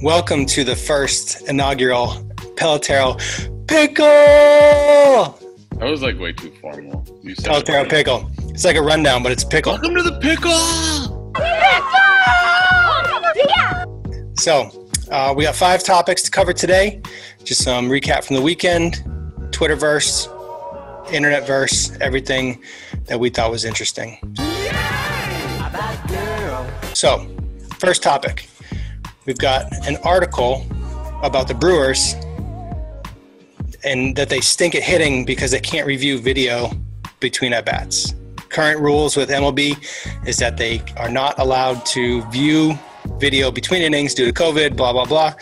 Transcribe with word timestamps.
Welcome 0.00 0.46
to 0.46 0.64
the 0.64 0.74
first 0.74 1.42
inaugural 1.48 2.08
Pelotero 2.56 3.16
Pickle. 3.68 4.06
That 5.78 5.88
was 5.88 6.02
like 6.02 6.18
way 6.18 6.32
too 6.32 6.50
formal. 6.60 7.04
You 7.22 7.34
said 7.36 7.44
Pelotero 7.52 7.88
Pickle. 7.88 8.30
It's 8.48 8.64
like 8.64 8.76
a 8.76 8.82
rundown, 8.82 9.22
but 9.22 9.30
it's 9.30 9.44
pickle. 9.44 9.74
Welcome 9.74 9.94
to 9.94 10.02
the 10.02 10.18
pickle. 10.20 10.58
So, 14.36 14.88
uh, 15.10 15.34
we 15.36 15.44
got 15.44 15.54
five 15.54 15.84
topics 15.84 16.22
to 16.22 16.30
cover 16.30 16.52
today. 16.52 17.00
Just 17.44 17.62
some 17.62 17.88
recap 17.88 18.24
from 18.24 18.36
the 18.36 18.42
weekend, 18.42 19.04
Twitterverse, 19.50 20.26
Internetverse, 21.06 22.00
everything 22.00 22.60
that 23.04 23.20
we 23.20 23.30
thought 23.30 23.50
was 23.50 23.64
interesting. 23.64 24.18
So, 26.94 27.28
first 27.78 28.02
topic 28.02 28.48
we've 29.26 29.38
got 29.38 29.72
an 29.86 29.96
article 30.04 30.66
about 31.22 31.48
the 31.48 31.54
Brewers 31.54 32.14
and 33.84 34.16
that 34.16 34.28
they 34.28 34.40
stink 34.40 34.74
at 34.74 34.82
hitting 34.82 35.24
because 35.24 35.50
they 35.50 35.60
can't 35.60 35.86
review 35.86 36.18
video 36.18 36.70
between 37.20 37.52
at 37.52 37.64
bats. 37.64 38.14
Current 38.48 38.80
rules 38.80 39.16
with 39.16 39.30
MLB 39.30 39.76
is 40.26 40.36
that 40.38 40.56
they 40.56 40.82
are 40.96 41.08
not 41.08 41.38
allowed 41.38 41.84
to 41.86 42.22
view 42.30 42.78
video 43.18 43.50
between 43.50 43.82
innings 43.82 44.14
due 44.14 44.26
to 44.26 44.32
COVID, 44.32 44.76
blah, 44.76 44.92
blah, 44.92 45.04
blah. 45.04 45.34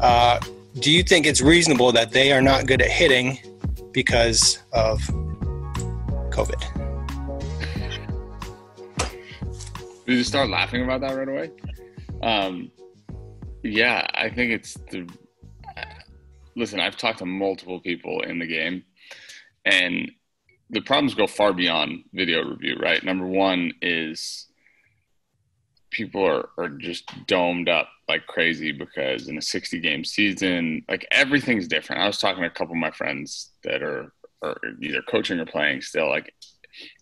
Uh, 0.00 0.40
do 0.80 0.90
you 0.90 1.02
think 1.02 1.26
it's 1.26 1.40
reasonable 1.40 1.92
that 1.92 2.12
they 2.12 2.32
are 2.32 2.42
not 2.42 2.66
good 2.66 2.82
at 2.82 2.90
hitting 2.90 3.38
because 3.92 4.58
of 4.72 5.00
COVID? 6.30 6.60
Did 10.06 10.18
you 10.18 10.24
start 10.24 10.48
laughing 10.48 10.84
about 10.84 11.00
that 11.00 11.16
right 11.16 11.28
away? 11.28 11.50
Um, 12.22 12.70
yeah, 13.68 14.06
I 14.14 14.30
think 14.30 14.52
it's 14.52 14.74
the. 14.90 15.08
Uh, 15.76 15.84
listen, 16.56 16.80
I've 16.80 16.96
talked 16.96 17.18
to 17.18 17.26
multiple 17.26 17.80
people 17.80 18.22
in 18.22 18.38
the 18.38 18.46
game, 18.46 18.84
and 19.64 20.10
the 20.70 20.80
problems 20.80 21.14
go 21.14 21.26
far 21.26 21.52
beyond 21.52 22.04
video 22.12 22.42
review, 22.42 22.76
right? 22.80 23.02
Number 23.04 23.26
one 23.26 23.72
is 23.82 24.46
people 25.90 26.26
are, 26.26 26.48
are 26.58 26.68
just 26.68 27.10
domed 27.26 27.68
up 27.68 27.88
like 28.08 28.26
crazy 28.26 28.72
because 28.72 29.28
in 29.28 29.38
a 29.38 29.42
60 29.42 29.80
game 29.80 30.04
season, 30.04 30.84
like 30.88 31.06
everything's 31.10 31.68
different. 31.68 32.02
I 32.02 32.06
was 32.06 32.18
talking 32.18 32.42
to 32.42 32.48
a 32.48 32.52
couple 32.52 32.74
of 32.74 32.80
my 32.80 32.90
friends 32.90 33.50
that 33.64 33.82
are, 33.82 34.12
are 34.42 34.56
either 34.82 35.02
coaching 35.02 35.38
or 35.38 35.46
playing 35.46 35.82
still, 35.82 36.08
like 36.08 36.32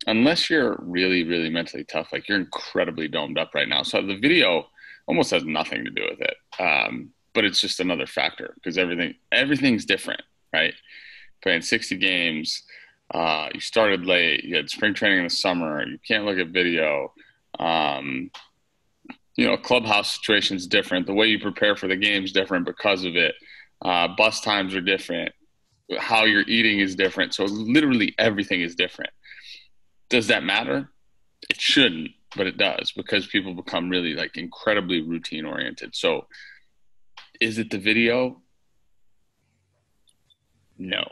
unless 0.07 0.49
you're 0.49 0.77
really, 0.81 1.25
really 1.25 1.51
mentally 1.51 1.85
tough, 1.85 2.13
like 2.13 2.29
you're 2.29 2.39
incredibly 2.39 3.09
domed 3.09 3.39
up 3.39 3.51
right 3.55 3.69
now. 3.69 3.83
So 3.83 4.03
the 4.03 4.19
video 4.19 4.67
almost 5.07 5.31
has 5.31 5.45
nothing 5.45 5.85
to 5.85 5.91
do 5.91 6.03
with 6.11 6.21
it. 6.21 6.37
Um, 6.61 7.11
but 7.35 7.45
it's 7.45 7.61
just 7.61 7.81
another 7.81 8.07
factor 8.07 8.55
because 8.55 8.79
everything 8.79 9.15
everything's 9.33 9.85
different, 9.85 10.23
right? 10.53 10.75
Playing 11.43 11.63
60 11.63 11.97
games, 11.97 12.63
uh, 13.13 13.49
you 13.53 13.61
started 13.61 14.07
late, 14.07 14.45
you 14.45 14.57
had 14.57 14.71
spring 14.71 14.95
training 14.95 15.19
in 15.19 15.25
the 15.25 15.31
summer, 15.31 15.87
you 15.87 15.99
can't 16.07 16.25
look 16.25 16.39
at 16.39 16.49
video. 16.49 17.13
Um, 17.59 18.31
you 19.37 19.47
know, 19.47 19.57
clubhouse 19.57 20.15
situation 20.15 20.57
is 20.57 20.67
different. 20.67 21.07
The 21.07 21.13
way 21.15 21.27
you 21.27 21.41
prepare 21.41 21.75
for 21.75 21.89
the 21.89 21.97
game 21.97 22.25
is 22.25 22.33
different 22.33 22.67
because 22.67 23.05
of 23.05 23.17
it. 23.17 23.35
Uh, 23.85 24.09
bus 24.17 24.41
times 24.41 24.75
are 24.75 24.81
different. 24.81 25.33
How 25.99 26.25
you're 26.25 26.49
eating 26.49 26.79
is 26.79 26.95
different. 26.95 27.35
So 27.35 27.45
literally 27.45 28.15
everything 28.17 28.61
is 28.63 28.77
different. 28.77 29.11
Does 30.09 30.29
that 30.29 30.45
matter? 30.45 30.89
It 31.51 31.61
shouldn't 31.61 32.13
but 32.37 32.47
it 32.47 32.57
does 32.57 32.93
because 32.93 33.27
people 33.27 33.55
become 33.55 33.89
really 33.89 34.15
like 34.15 34.37
incredibly 34.37 35.01
routine 35.01 35.45
oriented. 35.45 35.95
So, 35.95 36.27
is 37.41 37.59
it 37.59 37.71
the 37.71 37.79
video? 37.79 38.41
No. 40.79 41.05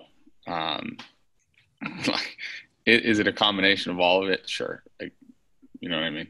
Um, 0.46 0.96
like, 2.06 2.36
is 2.86 3.18
it 3.18 3.28
a 3.28 3.32
combination 3.32 3.92
of 3.92 4.00
all 4.00 4.24
of 4.24 4.30
it? 4.30 4.48
Sure. 4.48 4.82
Like, 5.00 5.12
you 5.80 5.88
know 5.88 5.96
what 5.96 6.04
I 6.04 6.10
mean? 6.10 6.28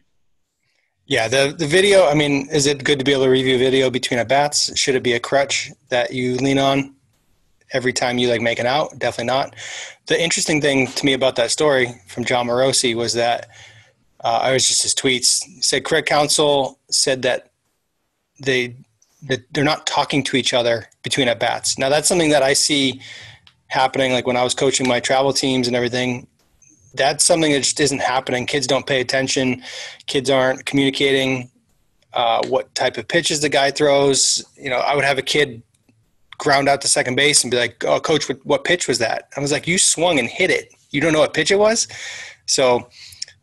Yeah, 1.06 1.28
the 1.28 1.54
the 1.56 1.66
video. 1.66 2.06
I 2.06 2.14
mean, 2.14 2.48
is 2.50 2.66
it 2.66 2.84
good 2.84 2.98
to 2.98 3.04
be 3.04 3.12
able 3.12 3.24
to 3.24 3.30
review 3.30 3.58
video 3.58 3.90
between 3.90 4.20
at 4.20 4.28
bats? 4.28 4.76
Should 4.78 4.94
it 4.94 5.02
be 5.02 5.14
a 5.14 5.20
crutch 5.20 5.70
that 5.88 6.12
you 6.12 6.36
lean 6.36 6.58
on 6.58 6.94
every 7.72 7.92
time 7.92 8.18
you 8.18 8.28
like 8.28 8.40
make 8.40 8.58
an 8.58 8.66
out? 8.66 8.98
Definitely 8.98 9.26
not. 9.26 9.54
The 10.06 10.22
interesting 10.22 10.60
thing 10.60 10.86
to 10.86 11.04
me 11.04 11.12
about 11.12 11.36
that 11.36 11.50
story 11.50 11.88
from 12.06 12.24
Jon 12.24 12.46
Morosi 12.46 12.94
was 12.94 13.14
that 13.14 13.48
uh, 14.22 14.40
I 14.42 14.52
was 14.52 14.66
just 14.66 14.82
his 14.82 14.94
tweets. 14.94 15.42
Said 15.62 15.84
Craig 15.84 16.06
Counsell 16.06 16.78
said 16.90 17.22
that 17.22 17.50
they 18.40 18.76
that 19.24 19.44
they're 19.52 19.64
not 19.64 19.86
talking 19.86 20.22
to 20.24 20.36
each 20.36 20.52
other 20.52 20.88
between 21.02 21.28
at 21.28 21.38
bats. 21.38 21.78
Now 21.78 21.88
that's 21.88 22.08
something 22.08 22.30
that 22.30 22.42
I 22.42 22.52
see 22.52 23.00
happening. 23.68 24.12
Like 24.12 24.26
when 24.26 24.36
I 24.36 24.44
was 24.44 24.54
coaching 24.54 24.88
my 24.88 25.00
travel 25.00 25.32
teams 25.32 25.66
and 25.66 25.76
everything, 25.76 26.26
that's 26.94 27.24
something 27.24 27.52
that 27.52 27.60
just 27.60 27.80
isn't 27.80 28.00
happening. 28.00 28.46
Kids 28.46 28.66
don't 28.66 28.86
pay 28.86 29.00
attention. 29.00 29.62
Kids 30.06 30.28
aren't 30.28 30.66
communicating 30.66 31.50
uh, 32.12 32.42
what 32.48 32.74
type 32.74 32.98
of 32.98 33.08
pitches 33.08 33.40
the 33.40 33.48
guy 33.48 33.70
throws. 33.70 34.44
You 34.56 34.70
know, 34.70 34.78
I 34.78 34.94
would 34.94 35.04
have 35.04 35.18
a 35.18 35.22
kid 35.22 35.62
ground 36.38 36.68
out 36.68 36.80
to 36.82 36.88
second 36.88 37.14
base 37.14 37.44
and 37.44 37.50
be 37.50 37.56
like, 37.56 37.84
"Oh, 37.84 38.00
coach, 38.00 38.28
what, 38.28 38.44
what 38.44 38.64
pitch 38.64 38.88
was 38.88 38.98
that?" 38.98 39.28
I 39.36 39.40
was 39.40 39.52
like, 39.52 39.66
"You 39.66 39.78
swung 39.78 40.18
and 40.18 40.28
hit 40.28 40.50
it. 40.50 40.74
You 40.90 41.00
don't 41.00 41.12
know 41.12 41.20
what 41.20 41.34
pitch 41.34 41.50
it 41.50 41.58
was." 41.58 41.88
So 42.46 42.88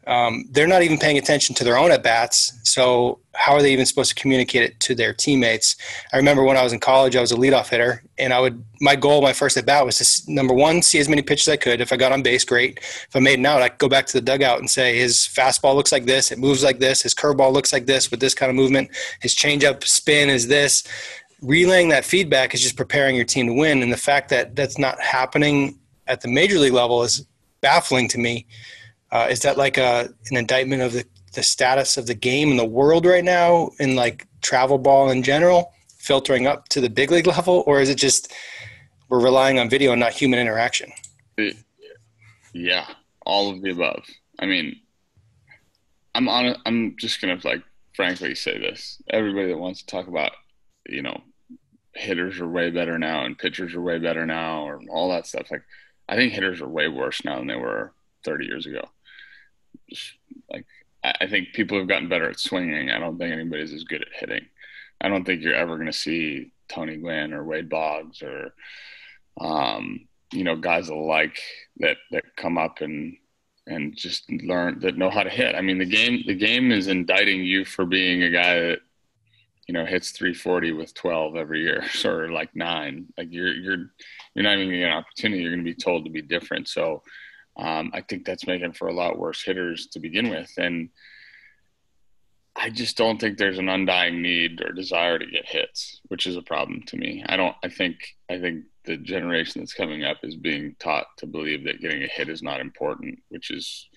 um, 0.09 0.45
they're 0.49 0.67
not 0.67 0.81
even 0.81 0.97
paying 0.97 1.19
attention 1.19 1.53
to 1.53 1.63
their 1.63 1.77
own 1.77 1.91
at 1.91 2.01
bats. 2.01 2.51
So 2.63 3.19
how 3.35 3.53
are 3.53 3.61
they 3.61 3.71
even 3.71 3.85
supposed 3.85 4.09
to 4.09 4.15
communicate 4.19 4.63
it 4.63 4.79
to 4.81 4.95
their 4.95 5.13
teammates? 5.13 5.75
I 6.11 6.17
remember 6.17 6.43
when 6.43 6.57
I 6.57 6.63
was 6.63 6.73
in 6.73 6.79
college, 6.79 7.15
I 7.15 7.21
was 7.21 7.31
a 7.31 7.35
leadoff 7.35 7.69
hitter, 7.69 8.03
and 8.17 8.33
I 8.33 8.39
would 8.39 8.65
my 8.81 8.95
goal, 8.95 9.21
my 9.21 9.33
first 9.33 9.55
at 9.55 9.67
bat 9.67 9.85
was 9.85 9.99
to 9.99 10.33
number 10.33 10.53
one 10.53 10.81
see 10.81 10.97
as 10.97 11.07
many 11.07 11.21
pitches 11.21 11.47
as 11.47 11.53
I 11.53 11.57
could. 11.57 11.79
If 11.79 11.93
I 11.93 11.97
got 11.97 12.11
on 12.11 12.23
base, 12.23 12.43
great. 12.43 12.79
If 12.79 13.15
I 13.15 13.19
made 13.19 13.37
an 13.37 13.45
out, 13.45 13.61
I 13.61 13.69
could 13.69 13.77
go 13.77 13.87
back 13.87 14.07
to 14.07 14.13
the 14.13 14.21
dugout 14.21 14.57
and 14.57 14.67
say 14.67 14.97
his 14.97 15.17
fastball 15.17 15.75
looks 15.75 15.91
like 15.91 16.05
this, 16.05 16.31
it 16.31 16.39
moves 16.39 16.63
like 16.63 16.79
this, 16.79 17.03
his 17.03 17.13
curveball 17.13 17.53
looks 17.53 17.71
like 17.71 17.85
this 17.85 18.09
with 18.09 18.19
this 18.19 18.33
kind 18.33 18.49
of 18.49 18.55
movement, 18.55 18.89
his 19.21 19.35
changeup 19.35 19.83
spin 19.83 20.29
is 20.29 20.47
this. 20.47 20.83
Relaying 21.41 21.89
that 21.89 22.03
feedback 22.03 22.55
is 22.55 22.61
just 22.61 22.75
preparing 22.75 23.15
your 23.15 23.25
team 23.25 23.45
to 23.45 23.53
win, 23.53 23.83
and 23.83 23.93
the 23.93 23.97
fact 23.97 24.29
that 24.29 24.55
that's 24.55 24.79
not 24.79 24.99
happening 24.99 25.77
at 26.07 26.21
the 26.21 26.27
major 26.27 26.57
league 26.57 26.73
level 26.73 27.03
is 27.03 27.25
baffling 27.61 28.07
to 28.09 28.17
me. 28.17 28.47
Uh, 29.11 29.27
is 29.29 29.41
that 29.41 29.57
like 29.57 29.77
a 29.77 30.09
an 30.29 30.37
indictment 30.37 30.81
of 30.81 30.93
the, 30.93 31.05
the 31.33 31.43
status 31.43 31.97
of 31.97 32.05
the 32.05 32.13
game 32.13 32.51
in 32.51 32.57
the 32.57 32.65
world 32.65 33.05
right 33.05 33.23
now, 33.23 33.71
in 33.79 33.95
like 33.95 34.27
travel 34.41 34.77
ball 34.77 35.09
in 35.09 35.23
general, 35.23 35.73
filtering 35.97 36.47
up 36.47 36.67
to 36.69 36.81
the 36.81 36.89
big 36.89 37.11
league 37.11 37.27
level, 37.27 37.63
or 37.65 37.79
is 37.79 37.89
it 37.89 37.95
just 37.95 38.31
we're 39.09 39.21
relying 39.21 39.57
on 39.57 39.69
video 39.69 39.91
and 39.91 39.99
not 39.99 40.13
human 40.13 40.39
interaction? 40.39 40.91
yeah, 42.53 42.85
all 43.25 43.49
of 43.49 43.61
the 43.61 43.71
above. 43.71 44.03
I 44.37 44.45
mean, 44.45 44.79
I'm 46.13 46.29
on. 46.29 46.55
I'm 46.65 46.95
just 46.97 47.19
gonna 47.19 47.39
like 47.43 47.63
frankly 47.95 48.35
say 48.35 48.59
this. 48.59 49.01
Everybody 49.09 49.47
that 49.47 49.57
wants 49.57 49.81
to 49.81 49.87
talk 49.87 50.07
about, 50.07 50.31
you 50.87 51.01
know, 51.01 51.21
hitters 51.95 52.39
are 52.39 52.47
way 52.47 52.69
better 52.69 52.99
now 52.99 53.25
and 53.25 53.37
pitchers 53.37 53.73
are 53.73 53.81
way 53.81 53.97
better 53.97 54.27
now, 54.27 54.67
or 54.67 54.81
all 54.89 55.09
that 55.09 55.25
stuff. 55.25 55.49
Like, 55.49 55.63
I 56.07 56.15
think 56.15 56.33
hitters 56.33 56.61
are 56.61 56.69
way 56.69 56.87
worse 56.87 57.25
now 57.25 57.39
than 57.39 57.47
they 57.47 57.55
were 57.55 57.93
30 58.23 58.45
years 58.45 58.65
ago 58.67 58.87
like 60.51 60.65
I 61.03 61.27
think 61.27 61.53
people 61.53 61.77
have 61.77 61.87
gotten 61.87 62.09
better 62.09 62.29
at 62.29 62.39
swinging. 62.39 62.91
I 62.91 62.99
don't 62.99 63.17
think 63.17 63.31
anybody's 63.31 63.73
as 63.73 63.83
good 63.85 64.01
at 64.01 64.09
hitting. 64.19 64.45
I 64.99 65.07
don't 65.07 65.23
think 65.23 65.41
you're 65.41 65.55
ever 65.55 65.75
going 65.75 65.87
to 65.87 65.93
see 65.93 66.51
Tony 66.67 66.97
Gwynn 66.97 67.33
or 67.33 67.43
Wade 67.43 67.69
Boggs 67.69 68.21
or 68.21 68.53
um, 69.39 70.07
you 70.33 70.43
know 70.43 70.55
guys 70.55 70.89
alike 70.89 71.39
that 71.77 71.97
that 72.11 72.35
come 72.35 72.57
up 72.57 72.81
and 72.81 73.15
and 73.65 73.95
just 73.95 74.29
learn 74.31 74.79
that 74.79 74.97
know 74.97 75.09
how 75.09 75.23
to 75.23 75.29
hit. 75.29 75.55
I 75.55 75.61
mean, 75.61 75.77
the 75.77 75.85
game 75.85 76.23
the 76.25 76.35
game 76.35 76.71
is 76.71 76.87
indicting 76.87 77.43
you 77.43 77.63
for 77.63 77.85
being 77.85 78.23
a 78.23 78.31
guy 78.31 78.59
that 78.59 78.79
you 79.67 79.73
know 79.73 79.85
hits 79.85 80.11
340 80.11 80.73
with 80.73 80.93
12 80.95 81.35
every 81.35 81.61
year 81.61 81.83
or 82.05 82.31
like 82.31 82.55
nine. 82.55 83.07
Like 83.17 83.29
you're 83.31 83.53
you're 83.53 83.91
you're 84.33 84.43
not 84.43 84.57
even 84.57 84.69
getting 84.69 84.83
an 84.83 84.91
opportunity. 84.91 85.43
You're 85.43 85.51
going 85.51 85.65
to 85.65 85.71
be 85.71 85.81
told 85.81 86.05
to 86.05 86.11
be 86.11 86.21
different. 86.21 86.67
So 86.67 87.03
um, 87.59 87.91
I 87.93 88.01
think 88.01 88.25
that's 88.25 88.47
making 88.47 88.73
for 88.73 88.87
a 88.87 88.93
lot 88.93 89.19
worse 89.19 89.43
hitters 89.43 89.87
to 89.87 89.99
begin 89.99 90.29
with. 90.29 90.51
And 90.57 90.89
I 92.55 92.69
just 92.69 92.97
don't 92.97 93.19
think 93.19 93.37
there's 93.37 93.59
an 93.59 93.69
undying 93.69 94.21
need 94.21 94.61
or 94.61 94.71
desire 94.71 95.19
to 95.19 95.25
get 95.25 95.45
hits, 95.45 95.99
which 96.07 96.25
is 96.25 96.35
a 96.35 96.41
problem 96.41 96.83
to 96.87 96.97
me. 96.97 97.23
I 97.27 97.35
don't, 97.37 97.55
I 97.63 97.69
think, 97.69 97.97
I 98.29 98.39
think 98.39 98.65
the 98.85 98.97
generation 98.97 99.61
that's 99.61 99.73
coming 99.73 100.03
up 100.03 100.17
is 100.23 100.35
being 100.35 100.75
taught 100.79 101.07
to 101.17 101.27
believe 101.27 101.65
that 101.65 101.81
getting 101.81 102.03
a 102.03 102.07
hit 102.07 102.29
is 102.29 102.41
not 102.41 102.61
important, 102.61 103.19
which 103.29 103.51
is 103.51 103.87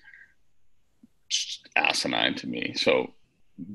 asinine 1.75 2.35
to 2.35 2.47
me. 2.47 2.73
So, 2.75 3.13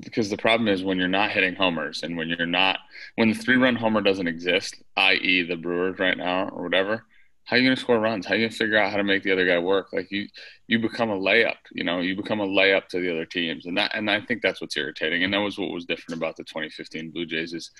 because 0.00 0.28
the 0.28 0.36
problem 0.36 0.68
is 0.68 0.82
when 0.82 0.98
you're 0.98 1.08
not 1.08 1.30
hitting 1.30 1.54
homers 1.54 2.02
and 2.02 2.16
when 2.16 2.28
you're 2.28 2.46
not, 2.46 2.78
when 3.16 3.28
the 3.28 3.34
three 3.34 3.56
run 3.56 3.76
homer 3.76 4.00
doesn't 4.00 4.28
exist, 4.28 4.82
i.e., 4.96 5.42
the 5.42 5.56
Brewers 5.56 5.98
right 5.98 6.16
now 6.16 6.48
or 6.48 6.62
whatever, 6.62 7.04
how 7.48 7.56
are 7.56 7.60
you 7.60 7.66
going 7.66 7.76
to 7.76 7.80
score 7.80 7.98
runs? 7.98 8.26
How 8.26 8.34
are 8.34 8.36
you 8.36 8.42
going 8.42 8.50
to 8.50 8.56
figure 8.58 8.76
out 8.76 8.90
how 8.90 8.98
to 8.98 9.04
make 9.04 9.22
the 9.22 9.32
other 9.32 9.46
guy 9.46 9.58
work? 9.58 9.90
Like 9.90 10.10
you, 10.10 10.28
you 10.66 10.78
become 10.78 11.08
a 11.08 11.18
layup. 11.18 11.56
You 11.72 11.82
know, 11.82 12.00
you 12.00 12.14
become 12.14 12.40
a 12.40 12.46
layup 12.46 12.88
to 12.88 13.00
the 13.00 13.10
other 13.10 13.24
teams, 13.24 13.64
and 13.64 13.78
that, 13.78 13.92
and 13.94 14.10
I 14.10 14.20
think 14.20 14.42
that's 14.42 14.60
what's 14.60 14.76
irritating. 14.76 15.24
And 15.24 15.32
that 15.32 15.38
was 15.38 15.56
what 15.58 15.70
was 15.70 15.86
different 15.86 16.18
about 16.18 16.36
the 16.36 16.44
2015 16.44 17.10
Blue 17.10 17.24
Jays 17.24 17.54
is 17.54 17.70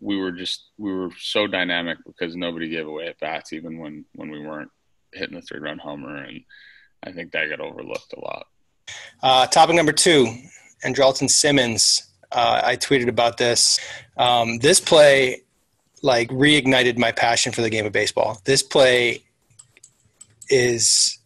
we 0.00 0.16
were 0.16 0.30
just 0.30 0.70
we 0.78 0.92
were 0.92 1.10
so 1.18 1.48
dynamic 1.48 1.98
because 2.06 2.36
nobody 2.36 2.68
gave 2.68 2.86
away 2.86 3.08
at 3.08 3.18
bats, 3.18 3.52
even 3.52 3.80
when 3.80 4.04
when 4.14 4.30
we 4.30 4.46
weren't 4.46 4.70
hitting 5.12 5.34
the 5.34 5.42
three 5.42 5.58
run 5.58 5.78
homer, 5.78 6.16
and 6.16 6.42
I 7.02 7.10
think 7.10 7.32
that 7.32 7.48
got 7.50 7.60
overlooked 7.60 8.14
a 8.16 8.20
lot. 8.20 8.46
Uh, 9.20 9.48
topic 9.48 9.74
number 9.74 9.92
two, 9.92 10.32
Andrelton 10.84 11.28
Simmons. 11.28 12.04
Uh, 12.30 12.60
I 12.62 12.76
tweeted 12.76 13.08
about 13.08 13.38
this. 13.38 13.80
Um, 14.16 14.58
this 14.58 14.78
play 14.78 15.42
like 16.02 16.28
reignited 16.30 16.98
my 16.98 17.12
passion 17.12 17.52
for 17.52 17.62
the 17.62 17.70
game 17.70 17.86
of 17.86 17.92
baseball. 17.92 18.40
This 18.44 18.62
play 18.62 19.22
is 20.48 21.18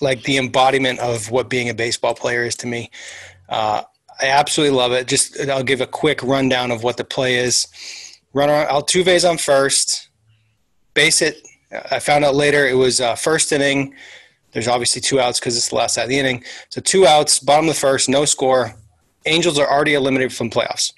like 0.00 0.22
the 0.24 0.36
embodiment 0.36 0.98
of 1.00 1.30
what 1.30 1.48
being 1.48 1.68
a 1.68 1.74
baseball 1.74 2.14
player 2.14 2.44
is 2.44 2.56
to 2.56 2.66
me. 2.66 2.90
Uh, 3.48 3.82
I 4.20 4.28
absolutely 4.28 4.76
love 4.76 4.92
it. 4.92 5.06
Just 5.06 5.38
I'll 5.48 5.62
give 5.62 5.80
a 5.80 5.86
quick 5.86 6.22
rundown 6.22 6.70
of 6.70 6.82
what 6.82 6.96
the 6.96 7.04
play 7.04 7.36
is. 7.36 7.66
Runner 8.32 8.66
Altuve's 8.66 9.24
on 9.24 9.38
first, 9.38 10.08
base 10.94 11.22
it. 11.22 11.46
I 11.90 11.98
found 11.98 12.24
out 12.24 12.34
later 12.34 12.66
it 12.66 12.74
was 12.74 13.00
uh, 13.00 13.14
first 13.14 13.52
inning. 13.52 13.94
There's 14.52 14.68
obviously 14.68 15.00
two 15.02 15.20
outs 15.20 15.38
because 15.40 15.56
it's 15.56 15.68
the 15.68 15.74
last 15.74 15.98
out 15.98 16.04
of 16.04 16.10
the 16.10 16.18
inning. 16.18 16.44
So 16.70 16.80
two 16.80 17.06
outs, 17.06 17.38
bottom 17.38 17.68
of 17.68 17.74
the 17.74 17.80
first, 17.80 18.08
no 18.08 18.24
score. 18.24 18.74
Angels 19.26 19.58
are 19.58 19.70
already 19.70 19.94
eliminated 19.94 20.32
from 20.32 20.50
playoffs. 20.50 20.92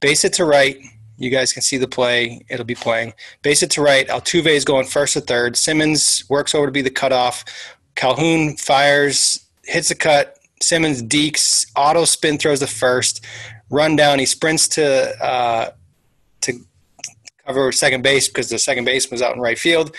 Base 0.00 0.24
it 0.24 0.32
to 0.34 0.44
right. 0.44 0.76
You 1.20 1.28
guys 1.28 1.52
can 1.52 1.60
see 1.60 1.76
the 1.76 1.86
play. 1.86 2.40
It'll 2.48 2.64
be 2.64 2.74
playing. 2.74 3.12
Base 3.42 3.62
it 3.62 3.70
to 3.72 3.82
right. 3.82 4.08
Altuve 4.08 4.46
is 4.46 4.64
going 4.64 4.86
first 4.86 5.12
to 5.12 5.20
third. 5.20 5.54
Simmons 5.54 6.24
works 6.30 6.54
over 6.54 6.64
to 6.64 6.72
be 6.72 6.80
the 6.80 6.90
cutoff. 6.90 7.44
Calhoun 7.94 8.56
fires, 8.56 9.46
hits 9.64 9.90
a 9.90 9.94
cut. 9.94 10.38
Simmons 10.62 11.02
dekes. 11.02 11.70
Auto 11.76 12.06
spin 12.06 12.38
throws 12.38 12.60
the 12.60 12.66
first. 12.66 13.22
Run 13.68 13.96
down. 13.96 14.18
He 14.18 14.24
sprints 14.24 14.66
to 14.68 15.14
uh, 15.22 15.70
to 16.40 16.54
cover 17.46 17.70
second 17.70 18.02
base 18.02 18.26
because 18.28 18.48
the 18.48 18.58
second 18.58 18.86
base 18.86 19.10
was 19.10 19.20
out 19.20 19.34
in 19.34 19.42
right 19.42 19.58
field. 19.58 19.94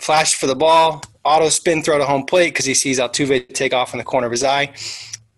Flash 0.00 0.34
for 0.34 0.46
the 0.46 0.54
ball. 0.54 1.02
Auto 1.24 1.48
spin 1.48 1.82
throw 1.82 1.96
to 1.96 2.04
home 2.04 2.26
plate 2.26 2.50
because 2.50 2.66
he 2.66 2.74
sees 2.74 2.98
Altuve 2.98 3.48
take 3.54 3.72
off 3.72 3.94
in 3.94 3.98
the 3.98 4.04
corner 4.04 4.26
of 4.26 4.32
his 4.32 4.44
eye 4.44 4.74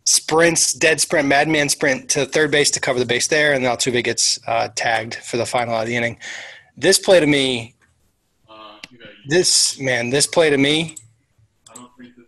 sprints, 0.05 0.73
dead 0.73 1.01
sprint, 1.01 1.29
madman 1.29 1.69
sprint 1.69 2.11
to 2.11 2.27
third 2.27 2.51
base 2.51 2.71
to 2.73 2.81
cover 2.81 2.99
the 2.99 3.07
base 3.07 3.29
there, 3.29 3.53
and 3.53 3.65
then 3.65 3.71
Altuve 3.75 4.03
gets 4.03 4.39
uh, 4.47 4.69
tagged 4.75 5.15
for 5.17 5.37
the 5.37 5.47
final 5.47 5.75
out 5.75 5.83
of 5.83 5.87
the 5.89 5.97
inning. 5.97 6.19
This 6.77 6.99
play 6.99 7.21
to 7.21 7.27
me, 7.27 7.75
uh, 8.49 8.79
this 9.27 9.79
man, 9.79 10.11
this 10.11 10.27
play 10.27 10.51
to 10.51 10.59
me 10.59 10.97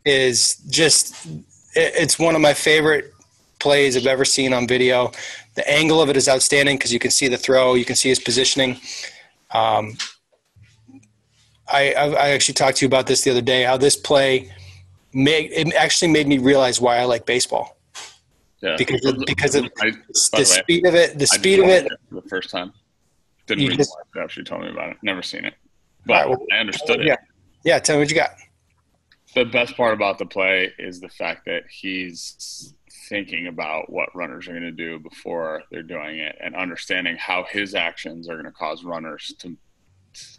is 0.05 0.57
just 0.69 1.27
it's 1.75 2.19
one 2.19 2.35
of 2.35 2.41
my 2.41 2.55
favorite 2.55 3.13
plays 3.59 3.97
I've 3.97 4.07
ever 4.07 4.25
seen 4.25 4.53
on 4.53 4.69
video. 4.69 5.11
The 5.55 5.69
angle 5.69 6.01
of 6.01 6.09
it 6.09 6.17
is 6.17 6.29
outstanding 6.29 6.77
because 6.77 6.93
you 6.93 6.99
can 6.99 7.11
see 7.11 7.29
the 7.29 7.39
throw, 7.39 7.75
you 7.75 7.85
can 7.85 7.97
see 7.97 8.11
his 8.11 8.21
positioning. 8.21 8.79
Um, 9.53 9.97
I, 11.67 11.95
I 11.95 12.31
actually 12.31 12.55
talked 12.55 12.79
to 12.79 12.85
you 12.85 12.89
about 12.89 13.07
this 13.07 13.23
the 13.23 13.31
other 13.31 13.41
day. 13.41 13.63
How 13.63 13.77
this 13.77 13.97
play 13.97 14.53
made 15.15 15.51
it 15.53 15.73
actually 15.75 16.11
made 16.11 16.27
me 16.27 16.39
realize 16.39 16.81
why 16.81 16.99
I 16.99 17.05
like 17.05 17.27
baseball. 17.27 17.77
Yeah, 18.61 18.77
because 18.79 19.05
of, 19.05 19.19
because 19.27 19.55
of 19.55 19.65
I, 19.81 19.91
the, 19.91 19.97
the 20.37 20.45
speed 20.45 20.87
of 20.87 20.95
it. 20.95 21.19
The 21.19 21.27
speed 21.27 21.61
of 21.61 21.67
it. 21.67 21.89
the 22.11 22.23
first 22.23 22.51
time, 22.51 22.73
didn't 23.47 23.69
read 23.69 23.77
just, 23.77 23.95
it 24.15 24.19
after 24.19 24.41
you 24.41 24.45
told 24.45 24.63
me 24.63 24.71
about 24.71 24.91
it. 24.91 24.97
Never 25.03 25.23
seen 25.23 25.45
it, 25.45 25.55
but 26.07 26.15
right, 26.15 26.29
well, 26.29 26.47
I 26.53 26.57
understood 26.59 27.03
yeah. 27.03 27.15
it. 27.15 27.19
Yeah, 27.65 27.79
tell 27.79 27.97
me 27.97 28.01
what 28.03 28.11
you 28.11 28.17
got. 28.17 28.31
The 29.35 29.45
best 29.45 29.77
part 29.77 29.95
about 29.95 30.19
the 30.19 30.27
play 30.27 30.73
is 30.79 31.01
the 31.01 31.09
fact 31.09 31.45
that 31.47 31.65
he's 31.69 32.75
thinking 33.09 33.49
about 33.49 33.91
what 33.91 34.15
runners 34.15 34.49
are 34.49 34.53
going 34.53 34.63
to 34.63 34.71
do 34.71 34.99
before 34.99 35.63
they're 35.71 35.83
doing 35.83 36.19
it, 36.19 36.37
and 36.43 36.55
understanding 36.55 37.17
how 37.17 37.45
his 37.51 37.75
actions 37.75 38.29
are 38.29 38.35
going 38.35 38.47
to 38.47 38.53
cause 38.53 38.85
runners 38.85 39.35
to 39.41 39.57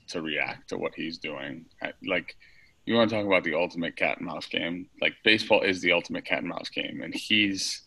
to 0.08 0.22
react 0.22 0.70
to 0.70 0.78
what 0.78 0.94
he's 0.96 1.18
doing. 1.18 1.66
Like 2.08 2.36
you 2.86 2.96
want 2.96 3.10
to 3.10 3.16
talk 3.16 3.26
about 3.26 3.44
the 3.44 3.56
ultimate 3.56 3.96
cat 3.96 4.18
and 4.18 4.28
mouse 4.28 4.48
game? 4.48 4.88
Like 5.02 5.14
baseball 5.24 5.62
is 5.62 5.82
the 5.82 5.92
ultimate 5.92 6.26
cat 6.26 6.40
and 6.40 6.48
mouse 6.48 6.70
game, 6.70 7.02
and 7.02 7.14
he's 7.14 7.82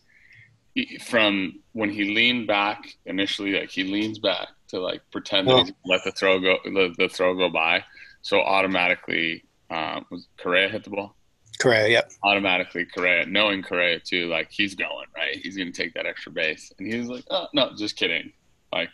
from 1.01 1.59
when 1.73 1.89
he 1.89 2.13
leaned 2.15 2.47
back 2.47 2.95
initially, 3.05 3.53
like 3.53 3.69
he 3.69 3.83
leans 3.83 4.19
back 4.19 4.49
to 4.69 4.79
like 4.79 5.01
pretend 5.11 5.47
that 5.47 5.65
he's 5.65 5.73
let 5.85 6.03
the 6.03 6.11
throw 6.11 6.39
go, 6.39 6.57
the, 6.63 6.93
the 6.97 7.09
throw 7.09 7.35
go 7.35 7.49
by. 7.49 7.83
So 8.21 8.41
automatically, 8.41 9.43
um, 9.69 10.05
was 10.11 10.27
Correa 10.37 10.69
hit 10.69 10.83
the 10.83 10.89
ball? 10.89 11.15
Correa, 11.59 11.87
yep. 11.87 12.11
Automatically, 12.23 12.85
Correa, 12.85 13.25
knowing 13.25 13.61
Correa 13.63 13.99
too, 13.99 14.27
like 14.27 14.49
he's 14.49 14.75
going 14.75 15.07
right. 15.15 15.35
He's 15.35 15.57
going 15.57 15.71
to 15.71 15.77
take 15.77 15.93
that 15.93 16.05
extra 16.05 16.31
base, 16.31 16.71
and 16.77 16.91
he's 16.91 17.07
like, 17.07 17.25
"Oh 17.29 17.47
no, 17.53 17.71
just 17.77 17.97
kidding." 17.97 18.31
Like, 18.71 18.89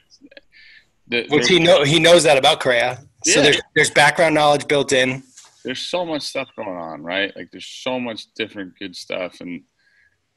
the, 1.07 1.27
which 1.29 1.47
he 1.47 1.59
know 1.59 1.83
he 1.83 1.99
knows 1.99 2.23
that 2.23 2.37
about 2.37 2.59
Correa. 2.59 3.03
So 3.23 3.41
there's 3.41 3.61
there's 3.75 3.91
background 3.91 4.33
knowledge 4.35 4.67
built 4.67 4.93
in 4.93 5.23
there's 5.65 5.81
so 5.81 6.05
much 6.05 6.21
stuff 6.21 6.49
going 6.55 6.69
on, 6.69 7.01
right? 7.01 7.35
Like 7.35 7.49
there's 7.51 7.65
so 7.65 7.99
much 7.99 8.27
different 8.35 8.77
good 8.77 8.95
stuff, 8.95 9.41
and 9.41 9.63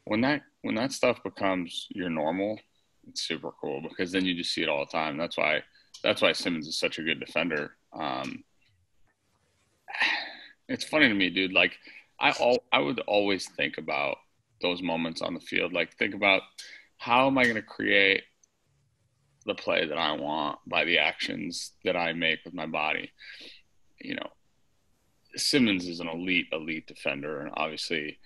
when 0.05 0.23
that 0.23 0.41
when 0.63 0.75
that 0.77 0.91
stuff 0.91 1.23
becomes 1.23 1.87
your 1.91 2.09
normal, 2.09 2.59
it's 3.07 3.29
super 3.29 3.51
cool 3.61 3.83
because 3.87 4.11
then 4.11 4.25
you 4.25 4.35
just 4.35 4.53
see 4.53 4.63
it 4.63 4.71
all 4.71 4.87
the 4.87 4.91
time. 4.91 5.19
That's 5.19 5.37
why 5.37 5.63
that's 6.03 6.23
why 6.23 6.33
Simmons 6.33 6.67
is 6.67 6.79
such 6.79 6.99
a 6.99 7.03
good 7.03 7.21
defender. 7.21 7.73
Um, 7.93 8.43
it's 10.69 10.85
funny 10.85 11.09
to 11.09 11.15
me, 11.15 11.29
dude. 11.29 11.53
Like 11.53 11.77
I 12.19 12.33
all 12.33 12.65
I 12.73 12.79
would 12.79 13.01
always 13.01 13.47
think 13.51 13.77
about 13.77 14.17
those 14.63 14.83
moments 14.83 15.21
on 15.21 15.35
the 15.35 15.41
field. 15.41 15.75
Like 15.75 15.95
think 15.99 16.15
about 16.15 16.41
how 16.97 17.27
am 17.27 17.37
I 17.37 17.45
going 17.45 17.55
to 17.57 17.63
create 17.63 18.23
the 19.45 19.55
play 19.55 19.87
that 19.87 19.99
I 19.99 20.13
want 20.13 20.59
by 20.67 20.85
the 20.85 20.99
actions 20.99 21.73
that 21.85 21.97
I 21.97 22.15
make 22.15 22.41
with 22.47 22.55
my 22.55 22.67
body. 22.67 23.13
You 24.01 24.15
know, 24.15 24.31
Simmons 25.37 25.87
is 25.87 26.01
an 26.01 26.09
elite, 26.09 26.47
elite 26.53 26.87
defender, 26.87 27.41
and 27.41 27.51
obviously 27.55 28.19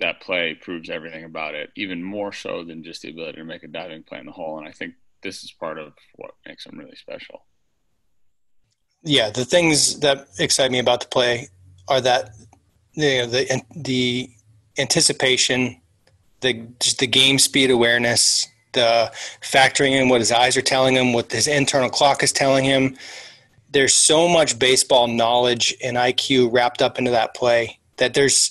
that 0.00 0.20
play 0.20 0.54
proves 0.54 0.90
everything 0.90 1.24
about 1.24 1.54
it, 1.54 1.70
even 1.76 2.02
more 2.02 2.32
so 2.32 2.64
than 2.64 2.84
just 2.84 3.02
the 3.02 3.10
ability 3.10 3.38
to 3.38 3.44
make 3.44 3.64
a 3.64 3.68
diving 3.68 4.02
play 4.02 4.18
in 4.18 4.26
the 4.26 4.32
hole. 4.32 4.58
And 4.58 4.68
I 4.68 4.72
think 4.72 4.94
this 5.22 5.42
is 5.42 5.50
part 5.50 5.78
of 5.78 5.92
what 6.14 6.32
makes 6.46 6.66
him 6.66 6.78
really 6.78 6.96
special. 6.96 7.42
Yeah, 9.02 9.30
the 9.30 9.44
things 9.44 10.00
that 10.00 10.28
excite 10.38 10.70
me 10.70 10.78
about 10.78 11.00
the 11.00 11.08
play 11.08 11.48
are 11.88 12.00
that 12.00 12.30
you 12.94 13.18
know, 13.18 13.26
the 13.26 13.62
the 13.76 14.30
anticipation, 14.76 15.80
the 16.40 16.68
just 16.80 16.98
the 16.98 17.06
game 17.06 17.38
speed 17.38 17.70
awareness, 17.70 18.46
the 18.72 19.12
factoring 19.40 19.92
in 19.92 20.08
what 20.08 20.20
his 20.20 20.32
eyes 20.32 20.56
are 20.56 20.62
telling 20.62 20.94
him, 20.94 21.12
what 21.12 21.30
his 21.30 21.46
internal 21.46 21.90
clock 21.90 22.22
is 22.22 22.32
telling 22.32 22.64
him, 22.64 22.96
there's 23.70 23.94
so 23.94 24.28
much 24.28 24.58
baseball 24.58 25.06
knowledge 25.06 25.74
and 25.82 25.96
IQ 25.96 26.52
wrapped 26.52 26.82
up 26.82 26.98
into 26.98 27.10
that 27.10 27.34
play 27.34 27.78
that 27.96 28.14
there's 28.14 28.50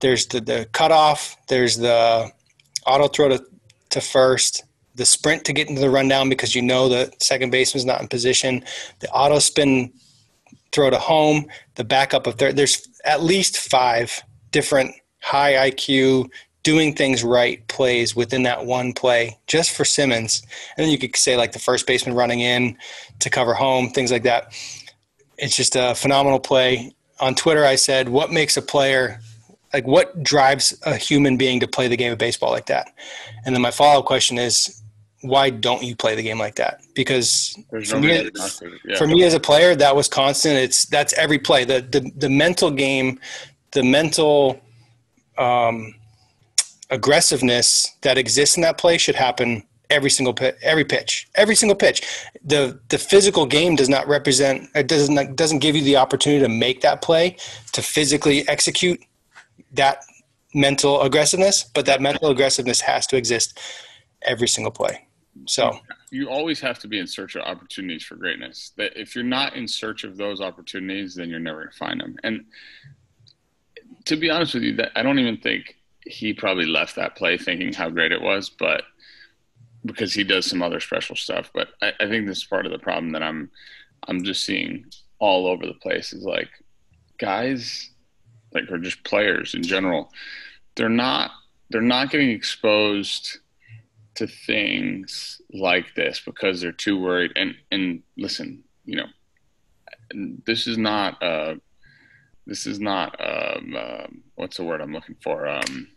there's 0.00 0.26
the, 0.26 0.40
the 0.40 0.68
cutoff, 0.72 1.36
there's 1.48 1.76
the 1.78 2.30
auto 2.86 3.06
throw 3.06 3.28
to, 3.28 3.44
to 3.90 4.00
first, 4.00 4.64
the 4.96 5.06
sprint 5.06 5.44
to 5.44 5.52
get 5.52 5.68
into 5.68 5.80
the 5.80 5.90
rundown 5.90 6.28
because 6.28 6.54
you 6.54 6.60
know 6.60 6.88
the 6.88 7.10
second 7.20 7.50
baseman's 7.50 7.84
not 7.84 8.00
in 8.00 8.08
position, 8.08 8.64
the 8.98 9.08
auto 9.10 9.38
spin 9.38 9.92
throw 10.72 10.90
to 10.90 10.98
home, 10.98 11.46
the 11.76 11.84
backup 11.84 12.26
of 12.26 12.34
third. 12.34 12.56
There's 12.56 12.86
at 13.04 13.22
least 13.22 13.56
five 13.58 14.22
different 14.50 14.94
high 15.20 15.70
IQ 15.70 16.28
doing 16.62 16.94
things 16.94 17.24
right 17.24 17.66
plays 17.68 18.14
within 18.14 18.44
that 18.44 18.64
one 18.64 18.92
play 18.92 19.38
just 19.46 19.70
for 19.70 19.84
Simmons. 19.84 20.42
And 20.76 20.84
then 20.84 20.90
you 20.90 20.98
could 20.98 21.16
say 21.16 21.36
like 21.36 21.52
the 21.52 21.58
first 21.58 21.86
baseman 21.86 22.14
running 22.14 22.40
in 22.40 22.76
to 23.20 23.30
cover 23.30 23.54
home, 23.54 23.90
things 23.90 24.12
like 24.12 24.22
that. 24.22 24.52
It's 25.38 25.56
just 25.56 25.76
a 25.76 25.94
phenomenal 25.94 26.38
play. 26.38 26.94
On 27.20 27.34
Twitter, 27.34 27.64
I 27.64 27.74
said, 27.76 28.08
What 28.08 28.30
makes 28.32 28.56
a 28.56 28.62
player 28.62 29.20
like 29.72 29.86
what 29.86 30.22
drives 30.22 30.78
a 30.84 30.96
human 30.96 31.36
being 31.36 31.60
to 31.60 31.66
play 31.66 31.88
the 31.88 31.96
game 31.96 32.12
of 32.12 32.18
baseball 32.18 32.50
like 32.50 32.66
that? 32.66 32.92
And 33.44 33.54
then 33.54 33.62
my 33.62 33.70
follow 33.70 34.00
up 34.00 34.06
question 34.06 34.38
is, 34.38 34.82
why 35.22 35.50
don't 35.50 35.82
you 35.82 35.94
play 35.94 36.14
the 36.14 36.22
game 36.22 36.38
like 36.38 36.56
that? 36.56 36.80
Because 36.94 37.56
for, 37.70 38.00
me, 38.00 38.28
yeah. 38.84 38.98
for 38.98 39.06
me 39.06 39.22
as 39.22 39.34
a 39.34 39.40
player, 39.40 39.74
that 39.76 39.94
was 39.94 40.08
constant. 40.08 40.56
It's 40.56 40.84
that's 40.86 41.12
every 41.14 41.38
play. 41.38 41.64
The 41.64 41.80
the, 41.80 42.10
the 42.16 42.28
mental 42.28 42.70
game, 42.70 43.20
the 43.70 43.84
mental 43.84 44.60
um, 45.38 45.94
aggressiveness 46.92 47.96
that 48.02 48.18
exists 48.18 48.56
in 48.56 48.62
that 48.62 48.78
play 48.78 48.98
should 48.98 49.16
happen 49.16 49.64
every 49.90 50.10
single 50.10 50.34
pitch, 50.34 50.54
every 50.62 50.84
pitch, 50.84 51.28
every 51.34 51.54
single 51.54 51.74
pitch. 51.74 52.02
The 52.44 52.78
the 52.88 52.98
physical 52.98 53.46
game 53.46 53.74
does 53.76 53.88
not 53.88 54.06
represent 54.06 54.68
it 54.74 54.86
doesn't 54.86 55.36
doesn't 55.36 55.58
give 55.58 55.74
you 55.74 55.82
the 55.82 55.96
opportunity 55.96 56.42
to 56.42 56.48
make 56.48 56.82
that 56.82 57.02
play 57.02 57.36
to 57.72 57.82
physically 57.82 58.46
execute 58.48 59.00
that 59.72 60.04
mental 60.54 61.00
aggressiveness, 61.02 61.64
but 61.64 61.86
that 61.86 62.00
mental 62.00 62.30
aggressiveness 62.30 62.80
has 62.82 63.06
to 63.08 63.16
exist 63.16 63.58
every 64.22 64.48
single 64.48 64.70
play. 64.70 65.06
So 65.46 65.78
you 66.10 66.28
always 66.28 66.60
have 66.60 66.78
to 66.80 66.88
be 66.88 66.98
in 66.98 67.06
search 67.06 67.36
of 67.36 67.42
opportunities 67.42 68.04
for 68.04 68.16
greatness. 68.16 68.72
That 68.76 68.92
if 69.00 69.14
you're 69.14 69.24
not 69.24 69.56
in 69.56 69.66
search 69.66 70.04
of 70.04 70.18
those 70.18 70.42
opportunities, 70.42 71.14
then 71.14 71.30
you're 71.30 71.40
never 71.40 71.60
going 71.60 71.72
to 71.72 71.78
find 71.78 72.00
them. 72.00 72.16
And 72.22 72.44
to 74.04 74.16
be 74.16 74.28
honest 74.28 74.52
with 74.52 74.62
you, 74.62 74.76
that 74.76 74.92
I 74.94 75.02
don't 75.02 75.18
even 75.18 75.38
think 75.38 75.76
he 76.06 76.32
probably 76.32 76.66
left 76.66 76.96
that 76.96 77.16
play 77.16 77.38
thinking 77.38 77.72
how 77.72 77.88
great 77.90 78.12
it 78.12 78.22
was, 78.22 78.50
but 78.50 78.82
because 79.84 80.12
he 80.12 80.24
does 80.24 80.46
some 80.46 80.62
other 80.62 80.80
special 80.80 81.16
stuff. 81.16 81.50
But 81.54 81.68
I, 81.80 81.92
I 82.00 82.08
think 82.08 82.26
this 82.26 82.38
is 82.38 82.44
part 82.44 82.66
of 82.66 82.72
the 82.72 82.78
problem 82.78 83.12
that 83.12 83.22
I'm 83.22 83.50
I'm 84.08 84.24
just 84.24 84.44
seeing 84.44 84.86
all 85.18 85.46
over 85.46 85.66
the 85.66 85.74
place 85.74 86.12
is 86.12 86.24
like 86.24 86.48
guys 87.18 87.90
like 88.52 88.70
or 88.70 88.78
just 88.78 89.04
players 89.04 89.54
in 89.54 89.62
general, 89.62 90.10
they're 90.74 90.88
not 90.88 91.30
they're 91.70 91.80
not 91.80 92.10
getting 92.10 92.30
exposed 92.30 93.38
to 94.14 94.26
things 94.26 95.40
like 95.54 95.94
this 95.94 96.20
because 96.24 96.60
they're 96.60 96.72
too 96.72 97.00
worried 97.00 97.32
and 97.36 97.54
and 97.70 98.02
listen, 98.16 98.62
you 98.84 98.96
know, 98.96 99.06
this 100.46 100.66
is 100.66 100.76
not 100.78 101.22
uh 101.22 101.54
this 102.46 102.66
is 102.66 102.80
not 102.80 103.14
um, 103.20 103.74
uh, 103.76 104.06
what's 104.34 104.56
the 104.56 104.64
word 104.64 104.80
I'm 104.80 104.92
looking 104.92 105.16
for 105.22 105.46
um 105.46 105.88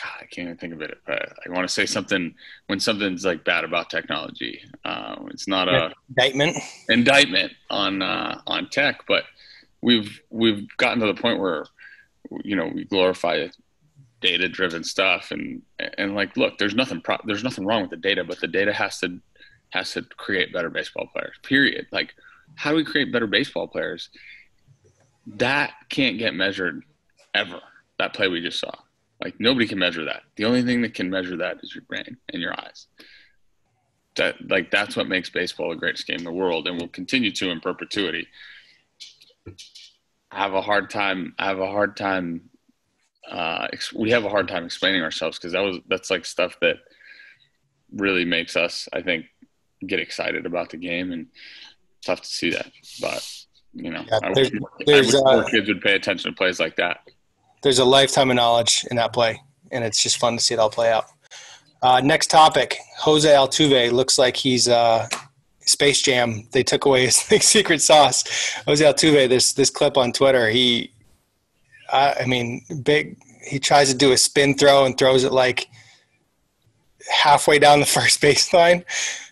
God, 0.00 0.12
I 0.20 0.26
can't 0.26 0.46
even 0.46 0.56
think 0.56 0.74
of 0.74 0.80
it. 0.80 0.98
But 1.06 1.32
I 1.44 1.50
want 1.50 1.66
to 1.66 1.72
say 1.72 1.86
something 1.86 2.34
when 2.66 2.78
something's 2.78 3.24
like 3.24 3.44
bad 3.44 3.64
about 3.64 3.90
technology. 3.90 4.62
Uh, 4.84 5.16
it's 5.30 5.48
not 5.48 5.68
a 5.68 5.92
indictment 6.08 6.56
indictment 6.88 7.52
on 7.70 8.02
uh, 8.02 8.40
on 8.46 8.68
tech, 8.70 9.00
but 9.08 9.24
we've 9.80 10.20
we've 10.30 10.68
gotten 10.76 11.00
to 11.00 11.06
the 11.06 11.20
point 11.20 11.40
where 11.40 11.66
you 12.44 12.54
know 12.54 12.70
we 12.72 12.84
glorify 12.84 13.48
data 14.20 14.48
driven 14.48 14.84
stuff 14.84 15.30
and 15.30 15.62
and 15.96 16.14
like 16.14 16.36
look, 16.36 16.58
there's 16.58 16.74
nothing 16.74 17.00
pro- 17.00 17.18
there's 17.24 17.44
nothing 17.44 17.66
wrong 17.66 17.82
with 17.82 17.90
the 17.90 17.96
data, 17.96 18.22
but 18.22 18.40
the 18.40 18.48
data 18.48 18.72
has 18.72 18.98
to 19.00 19.18
has 19.70 19.92
to 19.92 20.02
create 20.02 20.52
better 20.52 20.70
baseball 20.70 21.08
players. 21.12 21.36
Period. 21.42 21.86
Like, 21.90 22.14
how 22.54 22.70
do 22.70 22.76
we 22.76 22.84
create 22.84 23.12
better 23.12 23.26
baseball 23.26 23.66
players? 23.66 24.10
That 25.36 25.72
can't 25.88 26.18
get 26.18 26.34
measured 26.34 26.84
ever. 27.34 27.60
That 27.98 28.14
play 28.14 28.28
we 28.28 28.40
just 28.40 28.60
saw 28.60 28.72
like 29.22 29.40
nobody 29.40 29.66
can 29.66 29.78
measure 29.78 30.04
that. 30.04 30.22
The 30.36 30.44
only 30.44 30.62
thing 30.62 30.82
that 30.82 30.94
can 30.94 31.10
measure 31.10 31.36
that 31.38 31.58
is 31.62 31.74
your 31.74 31.82
brain 31.84 32.16
and 32.32 32.40
your 32.40 32.58
eyes. 32.58 32.86
That 34.16 34.48
like 34.48 34.70
that's 34.70 34.96
what 34.96 35.08
makes 35.08 35.30
baseball 35.30 35.70
the 35.70 35.76
greatest 35.76 36.06
game 36.06 36.18
in 36.18 36.24
the 36.24 36.32
world, 36.32 36.66
and 36.66 36.80
will 36.80 36.88
continue 36.88 37.32
to 37.32 37.50
in 37.50 37.60
perpetuity. 37.60 38.26
I 40.30 40.42
have 40.42 40.54
a 40.54 40.62
hard 40.62 40.90
time. 40.90 41.34
I 41.38 41.46
have 41.46 41.60
a 41.60 41.70
hard 41.70 41.96
time. 41.96 42.50
Uh, 43.28 43.68
we 43.94 44.10
have 44.10 44.24
a 44.24 44.28
hard 44.30 44.48
time 44.48 44.64
explaining 44.64 45.02
ourselves 45.02 45.38
because 45.38 45.52
that 45.52 45.60
was 45.60 45.78
that's 45.88 46.10
like 46.10 46.24
stuff 46.24 46.56
that 46.60 46.76
really 47.92 48.24
makes 48.24 48.56
us, 48.56 48.88
I 48.92 49.02
think, 49.02 49.26
get 49.86 50.00
excited 50.00 50.46
about 50.46 50.70
the 50.70 50.76
game, 50.76 51.12
and 51.12 51.26
tough 52.04 52.22
to 52.22 52.28
see 52.28 52.50
that. 52.50 52.70
But 53.00 53.37
you 53.78 53.90
know, 53.90 54.04
yeah, 54.06 54.18
I 54.22 54.30
wish, 54.30 54.50
I 54.52 55.00
wish 55.00 55.12
more 55.12 55.28
uh, 55.28 55.48
kids 55.48 55.68
would 55.68 55.80
pay 55.80 55.94
attention 55.94 56.30
to 56.30 56.36
plays 56.36 56.60
like 56.60 56.76
that 56.76 57.00
there's 57.62 57.78
a 57.78 57.84
lifetime 57.84 58.30
of 58.30 58.36
knowledge 58.36 58.86
in 58.90 58.96
that 58.96 59.12
play, 59.12 59.40
and 59.72 59.84
it's 59.84 60.02
just 60.02 60.18
fun 60.18 60.36
to 60.36 60.42
see 60.42 60.54
it 60.54 60.60
all 60.60 60.70
play 60.70 60.90
out. 60.92 61.06
Uh, 61.82 62.00
next 62.02 62.30
topic: 62.30 62.76
Jose 62.98 63.28
Altuve 63.28 63.92
looks 63.92 64.18
like 64.18 64.36
he's 64.36 64.68
uh, 64.68 65.08
Space 65.60 66.02
Jam. 66.02 66.48
They 66.52 66.62
took 66.62 66.84
away 66.84 67.06
his 67.06 67.16
secret 67.40 67.80
sauce. 67.80 68.24
Jose 68.66 68.84
Altuve. 68.84 69.28
This 69.28 69.52
this 69.52 69.70
clip 69.70 69.96
on 69.96 70.12
Twitter. 70.12 70.48
He, 70.48 70.92
I, 71.92 72.16
I 72.20 72.26
mean, 72.26 72.62
big. 72.82 73.16
He 73.44 73.58
tries 73.58 73.90
to 73.90 73.96
do 73.96 74.12
a 74.12 74.16
spin 74.16 74.56
throw 74.56 74.84
and 74.84 74.98
throws 74.98 75.24
it 75.24 75.32
like 75.32 75.68
halfway 77.10 77.58
down 77.58 77.80
the 77.80 77.86
first 77.98 78.20
baseline. 78.20 78.84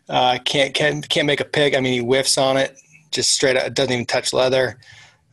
Uh, 0.09 0.39
can't 0.45 0.73
can't 0.73 1.09
can't 1.09 1.27
make 1.27 1.41
a 1.41 1.45
pick. 1.45 1.77
I 1.77 1.81
mean, 1.81 1.93
he 1.93 1.99
whiffs 1.99 2.39
on 2.39 2.57
it, 2.57 2.77
just 3.17 3.33
straight 3.33 3.57
up. 3.57 3.75
Doesn't 3.75 3.93
even 3.93 4.07
touch 4.07 4.33
leather. 4.33 4.79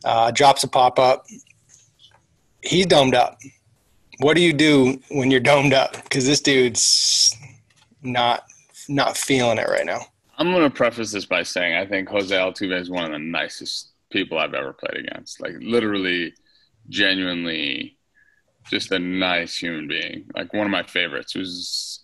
Uh, 0.04 0.30
drops 0.32 0.64
a 0.64 0.68
pop 0.68 0.98
up 0.98 1.24
he's 2.64 2.86
domed 2.86 3.14
up. 3.14 3.38
What 4.18 4.36
do 4.36 4.42
you 4.42 4.52
do 4.52 5.00
when 5.10 5.30
you're 5.30 5.40
domed 5.40 5.72
up? 5.72 5.92
Because 6.02 6.26
this 6.26 6.40
dude's 6.40 7.36
not 8.02 8.44
not 8.88 9.16
feeling 9.16 9.58
it 9.58 9.68
right 9.68 9.86
now. 9.86 10.00
I'm 10.36 10.50
going 10.50 10.68
to 10.68 10.74
preface 10.74 11.12
this 11.12 11.26
by 11.26 11.42
saying 11.42 11.74
I 11.74 11.86
think 11.86 12.08
Jose 12.08 12.34
Altuve 12.34 12.80
is 12.80 12.90
one 12.90 13.04
of 13.04 13.12
the 13.12 13.18
nicest 13.18 13.92
people 14.10 14.38
I've 14.38 14.54
ever 14.54 14.72
played 14.72 15.06
against. 15.06 15.40
Like 15.40 15.54
literally, 15.60 16.34
genuinely, 16.88 17.96
just 18.68 18.92
a 18.92 18.98
nice 18.98 19.56
human 19.56 19.88
being. 19.88 20.26
Like 20.34 20.52
one 20.52 20.66
of 20.66 20.70
my 20.70 20.82
favorites. 20.84 21.34
It 21.34 21.40
was. 21.40 22.00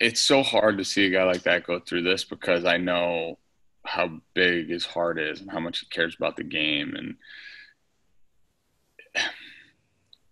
It's 0.00 0.20
so 0.20 0.42
hard 0.42 0.78
to 0.78 0.84
see 0.84 1.06
a 1.06 1.10
guy 1.10 1.24
like 1.24 1.42
that 1.44 1.64
go 1.64 1.80
through 1.80 2.02
this 2.02 2.24
because 2.24 2.64
I 2.64 2.76
know 2.76 3.38
how 3.84 4.20
big 4.34 4.68
his 4.68 4.86
heart 4.86 5.18
is 5.18 5.40
and 5.40 5.50
how 5.50 5.60
much 5.60 5.80
he 5.80 5.86
cares 5.86 6.16
about 6.16 6.36
the 6.36 6.44
game 6.44 6.94
and 6.96 7.16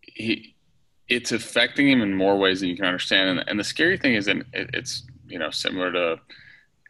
he 0.03 0.55
it's 1.09 1.33
affecting 1.33 1.89
him 1.89 2.01
in 2.01 2.15
more 2.15 2.39
ways 2.39 2.61
than 2.61 2.71
you 2.71 2.77
can 2.77 2.87
understand. 2.87 3.39
And, 3.39 3.49
and 3.49 3.61
the 3.61 3.65
scary 3.65 3.99
thing 3.99 4.15
is, 4.15 4.29
and 4.29 4.45
it, 4.53 4.71
it's 4.73 5.05
you 5.27 5.39
know 5.39 5.51
similar 5.51 5.93
to 5.93 6.21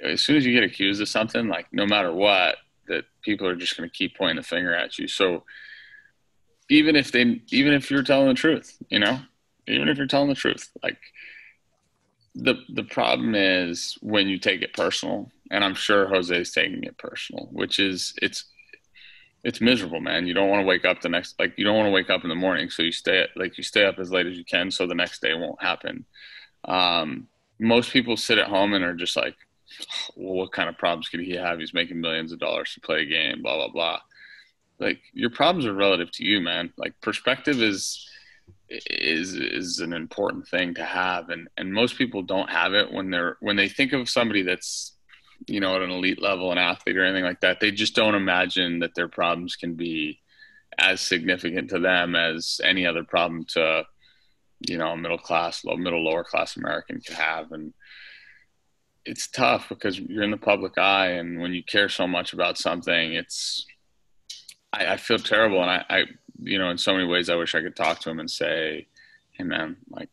as 0.03 0.21
soon 0.21 0.37
as 0.37 0.45
you 0.45 0.53
get 0.53 0.65
accused 0.65 1.01
of 1.01 1.09
something, 1.09 1.49
like 1.49 1.67
no 1.73 1.87
matter 1.87 2.13
what, 2.13 2.57
that 2.89 3.05
people 3.23 3.47
are 3.47 3.57
just 3.57 3.77
going 3.77 3.89
to 3.89 3.95
keep 3.95 4.17
pointing 4.17 4.37
the 4.37 4.43
finger 4.43 4.75
at 4.75 4.99
you. 4.99 5.07
So 5.07 5.45
even 6.69 6.97
if 6.97 7.13
they, 7.13 7.41
even 7.51 7.73
if 7.73 7.91
you're 7.91 8.03
telling 8.03 8.29
the 8.29 8.35
truth, 8.35 8.77
you 8.89 8.99
know, 8.99 9.21
even 9.69 9.89
if 9.89 9.97
you're 9.97 10.07
telling 10.07 10.29
the 10.29 10.35
truth, 10.35 10.71
like 10.83 10.99
the 12.35 12.55
the 12.75 12.85
problem 12.85 13.35
is 13.35 13.97
when 14.01 14.29
you 14.29 14.39
take 14.39 14.63
it 14.63 14.73
personal, 14.73 15.31
and 15.53 15.63
I'm 15.63 15.75
sure 15.75 16.09
Jose's 16.09 16.51
taking 16.51 16.83
it 16.83 16.99
personal, 16.99 17.49
which 17.53 17.79
is 17.79 18.15
it's 18.21 18.47
it's 19.45 19.61
miserable, 19.61 20.01
man. 20.01 20.27
You 20.27 20.35
don't 20.35 20.49
want 20.49 20.63
to 20.63 20.67
wake 20.67 20.85
up 20.85 21.01
the 21.01 21.09
next 21.09 21.39
like 21.39 21.53
you 21.57 21.65
don't 21.65 21.77
want 21.77 21.87
to 21.87 21.93
wake 21.93 22.11
up 22.11 22.25
in 22.25 22.31
the 22.31 22.35
morning, 22.35 22.71
so 22.71 22.83
you 22.83 22.91
stay 22.91 23.27
like 23.37 23.59
you 23.59 23.63
stay 23.63 23.85
up 23.85 23.99
as 23.99 24.11
late 24.11 24.27
as 24.27 24.37
you 24.37 24.45
can, 24.45 24.71
so 24.71 24.87
the 24.87 24.95
next 24.95 25.21
day 25.21 25.35
won't 25.35 25.63
happen. 25.63 26.07
Um, 26.65 27.29
most 27.61 27.93
people 27.93 28.17
sit 28.17 28.39
at 28.39 28.49
home 28.49 28.73
and 28.73 28.83
are 28.83 28.95
just 28.95 29.15
like, 29.15 29.37
well, 30.17 30.37
what 30.37 30.53
kind 30.53 30.69
of 30.69 30.79
problems 30.79 31.09
could 31.09 31.21
he 31.21 31.33
have? 31.33 31.59
He's 31.59 31.75
making 31.75 32.01
millions 32.01 32.33
of 32.33 32.41
dollars 32.41 32.73
to 32.75 32.81
play 32.81 33.03
a 33.03 33.07
game, 33.07 33.43
blah 33.43 33.57
blah 33.57 33.69
blah. 33.69 34.01
Like 34.79 35.01
your 35.13 35.31
problems 35.31 35.67
are 35.67 35.75
relative 35.75 36.11
to 36.13 36.25
you, 36.25 36.41
man. 36.41 36.73
Like 36.79 36.99
perspective 37.03 37.61
is 37.61 38.09
is 38.71 39.35
is 39.35 39.81
an 39.81 39.93
important 39.93 40.49
thing 40.49 40.73
to 40.75 40.85
have, 40.85 41.29
and 41.29 41.49
and 41.59 41.75
most 41.75 41.99
people 41.99 42.23
don't 42.23 42.49
have 42.49 42.73
it 42.73 42.91
when 42.91 43.11
they're 43.11 43.37
when 43.41 43.57
they 43.57 43.69
think 43.69 43.93
of 43.93 44.09
somebody 44.09 44.43
that's 44.43 44.92
you 45.47 45.61
know, 45.61 45.77
at 45.77 45.83
an 45.83 45.91
elite 45.91 46.21
level, 46.23 46.53
an 46.53 46.59
athlete 46.59 46.97
or 46.97 47.05
anything 47.05 47.25
like 47.25 47.41
that, 47.41 47.61
they 47.61 47.71
just 47.71 47.95
don't 47.95 48.15
imagine 48.15 48.81
that 48.81 48.95
their 48.95 49.09
problems 49.09 49.57
can 49.57 49.75
be 49.75 50.21
as 50.79 51.01
significant 51.01 51.71
to 51.71 51.79
them 51.79 52.15
as 52.15 52.61
any 52.65 52.87
other 52.87 53.05
problem 53.05 53.45
to, 53.45 53.85
you 54.69 54.79
know, 54.79 54.89
a 54.89 54.97
middle 54.97 55.19
class, 55.19 55.65
low, 55.65 55.77
middle, 55.77 56.05
lower 56.05 56.25
class 56.25 56.57
American 56.57 57.01
could 57.01 57.17
have. 57.17 57.53
And 57.53 57.75
it's 59.05 59.29
tough 59.29 59.69
because 59.69 59.99
you're 59.99 60.23
in 60.23 60.31
the 60.31 60.37
public 60.37 60.79
eye, 60.79 61.13
and 61.13 61.41
when 61.41 61.53
you 61.53 61.63
care 61.65 61.89
so 61.89 62.07
much 62.07 62.33
about 62.33 62.59
something, 62.59 63.15
it's, 63.15 63.67
I, 64.73 64.93
I 64.93 64.97
feel 64.97 65.19
terrible. 65.19 65.61
And 65.61 65.71
I, 65.71 65.85
I, 65.91 66.05
you 66.41 66.59
know, 66.59 66.71
in 66.71 66.79
so 66.79 66.93
many 66.93 67.07
ways, 67.07 67.29
I 67.29 67.37
wish 67.37 67.55
I 67.55 67.63
could 67.63 67.77
talk 67.77 68.01
to 68.01 68.11
him 68.11 68.21
and 68.21 68.31
say, 68.31 68.87
hey, 69.33 69.45
man, 69.45 69.77
like, 69.91 70.11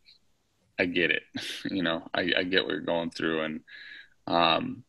I 0.78 0.86
get 0.86 1.10
it. 1.10 1.22
you 1.70 1.82
know, 1.82 2.08
I, 2.12 2.32
I 2.38 2.42
get 2.42 2.64
what 2.64 2.72
you're 2.72 2.80
going 2.80 3.10
through. 3.10 3.42
And, 3.42 3.60
um, 4.26 4.84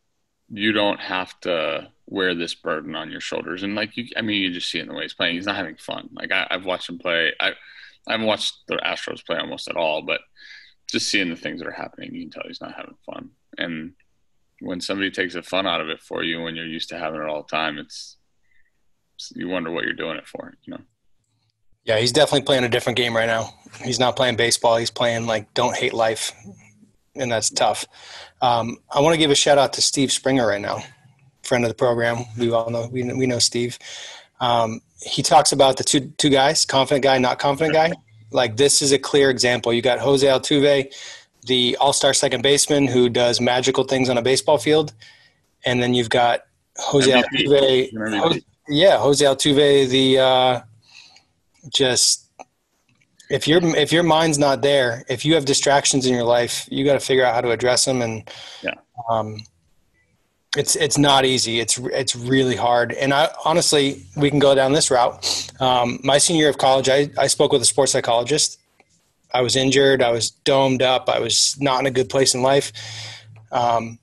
you 0.54 0.74
don't 0.74 1.00
have 1.00 1.40
to 1.42 1.90
wear 2.08 2.36
this 2.36 2.54
burden 2.54 2.96
on 2.96 3.10
your 3.10 3.22
shoulders. 3.22 3.64
And 3.64 3.74
like 3.74 3.96
you, 3.96 4.08
I 4.18 4.22
mean, 4.22 4.42
you 4.42 4.52
just 4.52 4.70
see 4.70 4.80
it 4.80 4.84
in 4.84 4.90
the 4.90 4.94
way 4.94 5.04
he's 5.04 5.14
playing. 5.14 5.36
He's 5.36 5.46
not 5.46 5.56
having 5.56 5.78
fun. 5.78 6.10
Like 6.14 6.32
I, 6.32 6.48
have 6.52 6.66
watched 6.66 6.90
him 6.90 7.00
play. 7.00 7.34
I, 7.40 7.52
I 8.08 8.12
haven't 8.12 8.28
watched 8.28 8.68
the 8.68 8.76
Astros 8.76 9.26
play 9.26 9.38
almost 9.38 9.70
at 9.70 9.78
all, 9.78 10.02
but 10.02 10.20
just 10.90 11.10
seeing 11.10 11.30
the 11.30 11.36
things 11.36 11.60
that 11.62 11.68
are 11.68 11.72
happening, 11.72 12.14
you 12.14 12.24
can 12.24 12.32
tell 12.32 12.44
he's 12.46 12.62
not 12.62 12.76
having 12.76 12.96
fun. 13.06 13.30
And 13.58 13.94
when 14.60 14.82
somebody 14.82 15.10
takes 15.10 15.36
the 15.36 15.42
fun 15.42 15.66
out 15.66 15.80
of 15.80 15.90
it 15.90 16.02
for 16.02 16.24
you, 16.24 16.42
when 16.42 16.56
you're 16.56 16.66
used 16.66 16.90
to 16.90 16.98
having 16.98 17.22
it 17.22 17.28
all 17.28 17.44
the 17.44 17.56
time, 17.56 17.78
it's 17.78 18.18
you 19.34 19.48
wonder 19.48 19.72
what 19.72 19.86
you're 19.86 19.94
doing 19.94 20.18
it 20.18 20.28
for. 20.28 20.54
You 20.64 20.74
know. 20.74 20.82
Yeah, 21.86 21.98
he's 21.98 22.12
definitely 22.12 22.46
playing 22.46 22.64
a 22.64 22.70
different 22.70 22.98
game 22.98 23.16
right 23.16 23.26
now. 23.26 23.54
He's 23.84 24.00
not 24.00 24.16
playing 24.16 24.36
baseball. 24.36 24.78
He's 24.78 24.92
playing 24.92 25.28
like 25.28 25.54
don't 25.54 25.76
hate 25.76 25.94
life 25.94 26.34
and 27.16 27.32
that's 27.32 27.50
tough. 27.50 27.86
Um, 28.42 28.78
I 28.90 29.00
want 29.02 29.14
to 29.14 29.18
give 29.18 29.32
a 29.32 29.36
shout 29.36 29.58
out 29.58 29.74
to 29.74 29.82
Steve 29.82 30.12
Springer 30.12 30.48
right 30.48 30.62
now, 30.62 30.84
friend 31.44 31.64
of 31.64 31.70
the 31.70 31.76
program. 31.76 32.26
We 32.38 32.52
all 32.52 32.70
know 32.70 32.88
we 32.92 33.04
we 33.14 33.26
know 33.26 33.40
Steve. 33.40 33.78
Um, 34.40 34.82
he 35.02 35.22
talks 35.22 35.52
about 35.52 35.78
the 35.78 35.84
two 35.84 36.12
two 36.18 36.30
guys, 36.30 36.66
confident 36.66 37.04
guy, 37.04 37.18
not 37.18 37.40
confident 37.40 37.74
guy. 37.74 37.92
Like 38.32 38.58
this 38.58 38.82
is 38.82 38.92
a 38.92 39.00
clear 39.00 39.30
example. 39.30 39.74
You 39.74 39.82
got 39.82 40.00
Jose 40.00 40.26
Altuve, 40.26 40.94
the 41.48 41.78
All 41.80 41.94
Star 41.94 42.14
second 42.14 42.42
baseman 42.42 42.88
who 42.88 43.10
does 43.10 43.42
magical 43.42 43.84
things 43.84 44.10
on 44.10 44.18
a 44.18 44.22
baseball 44.22 44.58
field, 44.58 44.94
and 45.66 45.82
then 45.82 45.94
you've 45.94 46.10
got 46.10 46.42
Jose 46.78 47.12
MVP. 47.12 47.92
Altuve. 47.94 48.20
Jose, 48.20 48.42
yeah, 48.70 48.98
Jose 48.98 49.24
Altuve, 49.24 49.90
the 49.90 50.20
uh, 50.20 50.62
just 51.70 52.21
if 53.32 53.48
your 53.48 53.64
if 53.76 53.92
your 53.92 54.04
mind's 54.04 54.38
not 54.38 54.62
there, 54.62 55.04
if 55.08 55.26
you 55.26 55.36
have 55.36 55.46
distractions 55.46 56.06
in 56.06 56.14
your 56.14 56.24
life, 56.24 56.68
you 56.70 56.84
got 56.84 56.94
to 56.94 57.00
figure 57.00 57.26
out 57.26 57.34
how 57.34 57.42
to 57.42 57.52
address 57.52 57.86
them. 57.86 58.02
And 58.02 58.30
yeah, 58.62 58.74
um, 59.10 59.38
it's 60.58 60.76
it's 60.76 60.98
not 60.98 61.24
easy. 61.24 61.60
It's 61.60 61.78
it's 61.78 62.16
really 62.16 62.56
hard. 62.56 62.92
And 62.92 63.14
I 63.14 63.30
honestly, 63.46 64.06
we 64.18 64.30
can 64.30 64.40
go 64.40 64.54
down 64.54 64.74
this 64.74 64.92
route. 64.92 65.52
Um, 65.62 66.00
my 66.04 66.18
senior 66.18 66.42
year 66.42 66.50
of 66.50 66.58
college, 66.58 66.90
I 66.90 67.10
I 67.18 67.28
spoke 67.28 67.54
with 67.54 67.62
a 67.62 67.66
sports 67.66 67.94
psychologist. 67.94 68.60
I 69.34 69.42
was 69.42 69.56
injured. 69.56 70.02
I 70.02 70.12
was 70.12 70.32
domed 70.32 70.82
up. 70.82 71.08
I 71.08 71.20
was 71.20 71.56
not 71.60 71.80
in 71.80 71.86
a 71.86 71.92
good 71.92 72.10
place 72.10 72.36
in 72.36 72.42
life. 72.42 72.74
Um, 73.52 73.98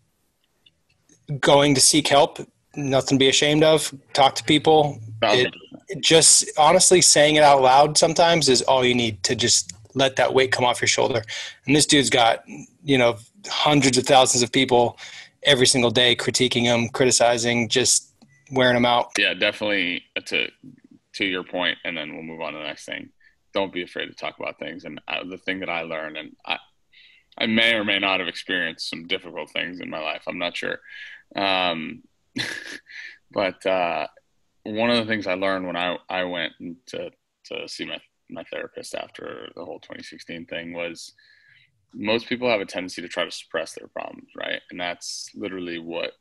going 1.41 1.75
to 1.75 1.81
seek 1.83 2.09
help, 2.09 2.39
nothing 2.75 3.19
to 3.19 3.23
be 3.23 3.29
ashamed 3.29 3.63
of. 3.63 3.95
Talk 4.15 4.35
to 4.37 4.45
people. 4.45 5.01
It, 5.23 6.01
just 6.01 6.51
honestly 6.59 7.01
saying 7.01 7.37
it 7.37 7.43
out 7.43 7.63
loud 7.63 7.97
sometimes 7.97 8.49
is 8.49 8.63
all 8.63 8.85
you 8.85 8.95
need 8.95 9.23
to 9.25 9.35
just 9.35 9.73
let 9.95 10.17
that 10.17 10.33
weight 10.35 10.53
come 10.53 10.65
off 10.65 10.81
your 10.81 10.89
shoulder. 10.89 11.23
And 11.67 11.75
this 11.75 11.87
dude's 11.87 12.11
got, 12.11 12.45
you 12.85 12.99
know, 12.99 13.17
hundreds 13.47 13.99
of 13.99 14.05
thousands 14.05 14.43
of 14.43 14.53
people 14.53 14.99
every 15.43 15.67
single 15.67 15.91
day 15.91 16.15
critiquing 16.15 16.63
him, 16.63 16.89
criticizing, 16.89 17.69
just 17.69 18.13
wearing 18.53 18.77
him 18.77 18.85
out. 18.85 19.11
Yeah, 19.19 19.35
definitely 19.35 20.05
to 20.27 20.49
to 21.15 21.25
your 21.25 21.43
point 21.43 21.79
and 21.85 21.97
then 21.97 22.15
we'll 22.15 22.23
move 22.23 22.41
on 22.41 22.53
to 22.53 22.59
the 22.59 22.65
next 22.65 22.85
thing. 22.85 23.11
Don't 23.55 23.73
be 23.73 23.83
afraid 23.83 24.07
to 24.07 24.15
talk 24.15 24.39
about 24.39 24.59
things 24.59 24.85
and 24.85 25.01
uh, 25.09 25.25
the 25.25 25.39
thing 25.39 25.61
that 25.61 25.71
I 25.71 25.83
learned 25.83 26.17
and 26.17 26.37
I 26.47 26.59
I 27.39 27.47
may 27.47 27.75
or 27.75 27.85
may 27.85 27.99
not 27.99 28.21
have 28.21 28.29
experienced 28.29 28.91
some 28.91 29.07
difficult 29.07 29.51
things 29.51 29.81
in 29.81 29.89
my 29.89 30.01
life. 30.01 30.23
I'm 30.27 30.39
not 30.39 30.57
sure. 30.57 30.81
Um, 31.37 32.03
but 33.31 33.65
uh, 33.65 34.09
one 34.75 34.91
of 34.91 34.97
the 34.97 35.07
things 35.07 35.27
I 35.27 35.35
learned 35.35 35.67
when 35.67 35.77
I, 35.77 35.97
I 36.09 36.25
went 36.25 36.53
to, 36.87 37.11
to 37.47 37.69
see 37.69 37.85
my, 37.85 37.99
my 38.31 38.45
therapist 38.45 38.95
after 38.95 39.49
the 39.55 39.65
whole 39.65 39.81
2016 39.81 40.47
thing 40.47 40.73
was 40.73 41.13
most 41.95 42.29
people 42.29 42.51
have 42.51 42.61
a 42.61 42.67
tendency 42.67 43.03
to 43.03 43.09
try 43.09 43.25
to 43.25 43.31
suppress 43.31 43.75
their 43.75 43.89
problems, 43.89 44.29
right? 44.37 44.61
And 44.71 44.81
that's 44.81 45.31
literally 45.35 45.79
what 45.79 46.13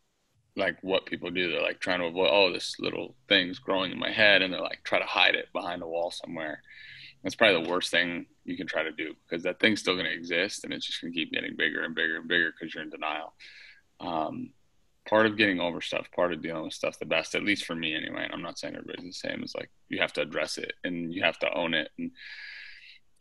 like 0.55 0.77
what 0.81 1.05
people 1.05 1.29
do. 1.29 1.51
They're 1.51 1.61
like 1.61 1.79
trying 1.79 1.99
to 1.99 2.07
avoid, 2.07 2.29
oh, 2.31 2.51
this 2.51 2.75
little 2.79 3.15
thing's 3.29 3.59
growing 3.59 3.91
in 3.91 3.99
my 3.99 4.11
head, 4.11 4.41
and 4.41 4.51
they're 4.51 4.61
like 4.61 4.83
try 4.83 4.99
to 4.99 5.05
hide 5.05 5.35
it 5.35 5.47
behind 5.53 5.81
a 5.81 5.87
wall 5.87 6.11
somewhere. 6.11 6.61
That's 7.23 7.35
probably 7.35 7.63
the 7.63 7.69
worst 7.69 7.91
thing 7.91 8.25
you 8.43 8.57
can 8.57 8.67
try 8.67 8.83
to 8.83 8.91
do 8.91 9.13
because 9.27 9.43
that 9.43 9.59
thing's 9.59 9.79
still 9.79 9.93
going 9.93 10.05
to 10.05 10.13
exist, 10.13 10.63
and 10.63 10.73
it's 10.73 10.85
just 10.85 11.01
going 11.01 11.13
to 11.13 11.19
keep 11.19 11.31
getting 11.31 11.55
bigger 11.55 11.83
and 11.83 11.95
bigger 11.95 12.17
and 12.17 12.27
bigger 12.27 12.51
because 12.51 12.73
you're 12.73 12.83
in 12.83 12.89
denial. 12.89 13.33
Um, 13.99 14.51
part 15.07 15.25
of 15.25 15.37
getting 15.37 15.59
over 15.59 15.81
stuff, 15.81 16.07
part 16.15 16.33
of 16.33 16.41
dealing 16.41 16.63
with 16.63 16.73
stuff 16.73 16.99
the 16.99 17.05
best, 17.05 17.35
at 17.35 17.43
least 17.43 17.65
for 17.65 17.75
me 17.75 17.95
anyway. 17.95 18.23
And 18.23 18.33
I'm 18.33 18.41
not 18.41 18.59
saying 18.59 18.75
everybody's 18.75 19.19
the 19.21 19.29
same. 19.29 19.43
Is 19.43 19.55
like 19.55 19.69
you 19.89 19.99
have 19.99 20.13
to 20.13 20.21
address 20.21 20.57
it 20.57 20.73
and 20.83 21.13
you 21.13 21.23
have 21.23 21.39
to 21.39 21.53
own 21.53 21.73
it 21.73 21.89
and 21.97 22.11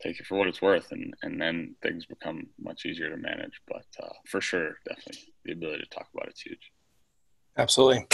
take 0.01 0.19
it 0.19 0.25
for 0.25 0.37
what 0.37 0.47
it's 0.47 0.61
worth, 0.61 0.91
and 0.91 1.13
and 1.23 1.41
then 1.41 1.75
things 1.81 2.05
become 2.05 2.47
much 2.59 2.85
easier 2.85 3.09
to 3.09 3.17
manage. 3.17 3.61
But 3.67 3.85
uh, 4.01 4.13
for 4.25 4.41
sure, 4.41 4.75
definitely 4.87 5.33
the 5.45 5.53
ability 5.53 5.83
to 5.83 5.89
talk 5.89 6.07
about 6.13 6.27
it's 6.27 6.41
huge. 6.41 6.71
Absolutely. 7.57 8.05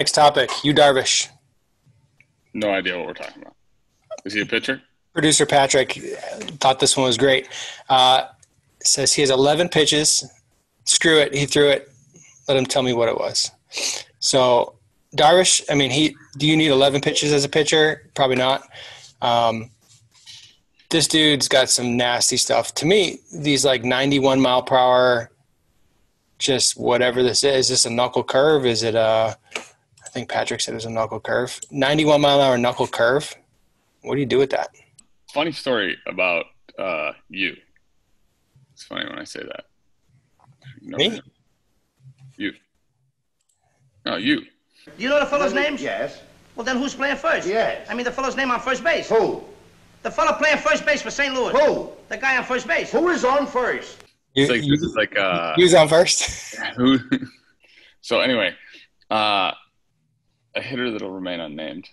Next 0.00 0.12
topic, 0.12 0.50
Yu 0.64 0.74
Darvish. 0.74 1.28
No 2.52 2.70
idea 2.70 2.96
what 2.96 3.06
we're 3.06 3.14
talking 3.14 3.42
about. 3.42 3.54
Is 4.24 4.32
he 4.32 4.40
a 4.40 4.46
pitcher? 4.46 4.82
Producer 5.12 5.46
Patrick 5.46 5.92
thought 6.60 6.80
this 6.80 6.96
one 6.96 7.06
was 7.06 7.16
great. 7.16 7.48
Uh, 7.88 8.26
says 8.82 9.12
he 9.12 9.22
has 9.22 9.30
11 9.30 9.68
pitches. 9.68 10.24
Screw 10.84 11.18
it. 11.18 11.32
He 11.34 11.46
threw 11.46 11.68
it 11.68 11.93
let 12.48 12.56
him 12.56 12.66
tell 12.66 12.82
me 12.82 12.92
what 12.92 13.08
it 13.08 13.16
was. 13.16 13.50
So 14.18 14.74
Darvish, 15.16 15.64
I 15.70 15.74
mean, 15.74 15.90
he. 15.90 16.16
Do 16.36 16.46
you 16.46 16.56
need 16.56 16.70
11 16.70 17.00
pitches 17.00 17.32
as 17.32 17.44
a 17.44 17.48
pitcher? 17.48 18.10
Probably 18.14 18.36
not. 18.36 18.68
Um, 19.22 19.70
this 20.90 21.06
dude's 21.06 21.48
got 21.48 21.70
some 21.70 21.96
nasty 21.96 22.36
stuff. 22.36 22.74
To 22.74 22.86
me, 22.86 23.18
these 23.32 23.64
like 23.64 23.84
91 23.84 24.40
mile 24.40 24.62
per 24.62 24.76
hour, 24.76 25.30
just 26.38 26.76
whatever 26.76 27.22
this 27.22 27.44
is. 27.44 27.66
Is 27.66 27.68
this 27.68 27.84
a 27.86 27.90
knuckle 27.90 28.24
curve? 28.24 28.66
Is 28.66 28.82
it 28.82 28.94
a? 28.94 29.36
I 29.56 30.08
think 30.10 30.28
Patrick 30.28 30.60
said 30.60 30.72
it 30.72 30.76
was 30.76 30.84
a 30.84 30.90
knuckle 30.90 31.20
curve. 31.20 31.60
91 31.70 32.20
mile 32.20 32.40
an 32.40 32.46
hour 32.46 32.58
knuckle 32.58 32.86
curve. 32.86 33.34
What 34.02 34.14
do 34.14 34.20
you 34.20 34.26
do 34.26 34.38
with 34.38 34.50
that? 34.50 34.68
Funny 35.32 35.52
story 35.52 35.96
about 36.06 36.46
uh, 36.78 37.12
you. 37.28 37.56
It's 38.72 38.84
funny 38.84 39.08
when 39.08 39.18
I 39.18 39.24
say 39.24 39.40
that. 39.40 39.64
No 40.82 40.98
Me? 40.98 41.20
You. 42.36 42.52
No, 44.04 44.16
you. 44.16 44.40
Do 44.40 44.92
you 44.98 45.08
know 45.08 45.20
the 45.20 45.26
fellow's 45.26 45.54
name? 45.54 45.76
Yes. 45.78 46.20
Well, 46.56 46.64
then 46.64 46.76
who's 46.76 46.94
playing 46.94 47.16
first? 47.16 47.48
Yes. 47.48 47.86
I 47.88 47.94
mean 47.94 48.04
the 48.04 48.12
fellow's 48.12 48.36
name 48.36 48.50
on 48.50 48.60
first 48.60 48.84
base. 48.84 49.08
Who? 49.08 49.42
The 50.02 50.10
fellow 50.10 50.32
playing 50.32 50.58
first 50.58 50.84
base 50.84 51.00
for 51.02 51.10
St. 51.10 51.34
Louis. 51.34 51.52
Who? 51.52 51.90
The 52.08 52.16
guy 52.16 52.36
on 52.36 52.44
first 52.44 52.68
base. 52.68 52.92
Who 52.92 53.08
is 53.08 53.24
on 53.24 53.46
first? 53.46 54.04
It's 54.34 54.50
like, 54.50 54.60
this 54.60 54.82
is 54.82 54.94
like 54.94 55.16
uh, 55.16 55.54
who's 55.54 55.74
on 55.74 55.88
first? 55.88 56.56
who? 56.76 56.98
so 58.00 58.20
anyway, 58.20 58.54
uh, 59.10 59.52
a 60.54 60.60
hitter 60.60 60.90
that'll 60.90 61.10
remain 61.10 61.40
unnamed 61.40 61.88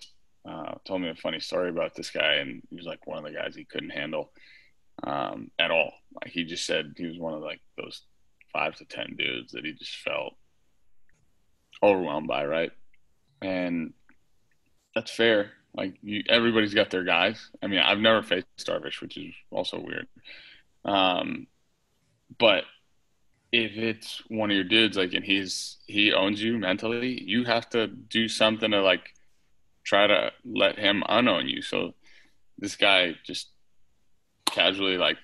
uh, 0.47 0.73
told 0.85 1.01
me 1.01 1.09
a 1.09 1.15
funny 1.15 1.39
story 1.39 1.69
about 1.69 1.95
this 1.95 2.09
guy, 2.09 2.35
and 2.35 2.61
he 2.69 2.75
was 2.75 2.85
like 2.85 3.05
one 3.05 3.19
of 3.19 3.23
the 3.23 3.37
guys 3.37 3.55
he 3.55 3.63
couldn't 3.63 3.91
handle 3.91 4.31
um, 5.03 5.51
at 5.59 5.71
all. 5.71 5.91
Like 6.15 6.31
he 6.31 6.43
just 6.43 6.65
said 6.65 6.93
he 6.97 7.05
was 7.05 7.19
one 7.19 7.33
of 7.33 7.41
like 7.41 7.61
those 7.77 8.01
five 8.51 8.75
to 8.75 8.85
ten 8.85 9.15
dudes 9.17 9.53
that 9.53 9.65
he 9.65 9.73
just 9.73 9.95
felt 9.97 10.33
overwhelmed 11.83 12.27
by, 12.27 12.45
right? 12.45 12.71
And 13.41 13.93
that's 14.95 15.11
fair. 15.11 15.51
Like 15.73 15.95
you, 16.01 16.23
everybody's 16.27 16.73
got 16.73 16.89
their 16.89 17.03
guys. 17.03 17.49
I 17.61 17.67
mean, 17.67 17.79
I've 17.79 17.99
never 17.99 18.21
faced 18.21 18.45
Darvish, 18.59 19.01
which 19.01 19.17
is 19.17 19.33
also 19.51 19.79
weird. 19.79 20.07
Um, 20.83 21.47
but 22.37 22.65
if 23.51 23.77
it's 23.77 24.21
one 24.29 24.51
of 24.51 24.55
your 24.55 24.63
dudes, 24.63 24.97
like, 24.97 25.13
and 25.13 25.25
he's 25.25 25.77
he 25.87 26.13
owns 26.13 26.41
you 26.41 26.57
mentally, 26.57 27.21
you 27.21 27.45
have 27.45 27.69
to 27.71 27.87
do 27.87 28.27
something 28.27 28.71
to 28.71 28.81
like 28.81 29.13
try 29.83 30.07
to 30.07 30.31
let 30.45 30.77
him 30.77 31.03
unown 31.07 31.47
you. 31.47 31.61
So 31.61 31.93
this 32.57 32.75
guy 32.75 33.15
just 33.25 33.49
casually 34.45 34.97
like 34.97 35.17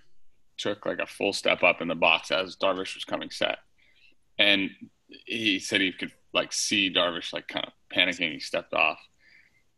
took 0.58 0.86
like 0.86 1.00
a 1.00 1.06
full 1.06 1.34
step 1.34 1.64
up 1.64 1.82
in 1.82 1.88
the 1.88 1.96
box 1.96 2.32
as 2.32 2.56
Darvish 2.56 2.96
was 2.96 3.06
coming 3.06 3.30
set. 3.30 3.60
And 4.38 4.70
he 5.26 5.60
said 5.60 5.82
he 5.82 5.92
could 5.92 6.12
like 6.34 6.54
see 6.54 6.94
Darvish 6.94 7.34
like 7.34 7.48
kind 7.48 7.66
of 7.66 7.74
panicking. 7.96 8.34
He 8.34 8.40
stepped 8.40 8.74
off. 8.74 9.00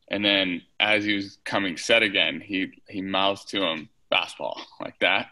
And 0.10 0.26
then 0.26 0.64
as 0.80 1.06
he 1.06 1.14
was 1.14 1.38
coming 1.46 1.78
set 1.78 2.04
again, 2.04 2.42
he 2.42 2.72
he 2.88 3.02
mouthed 3.02 3.50
to 3.50 3.62
him 3.62 3.90
fastball 4.12 4.60
like 4.82 5.00
that. 5.00 5.28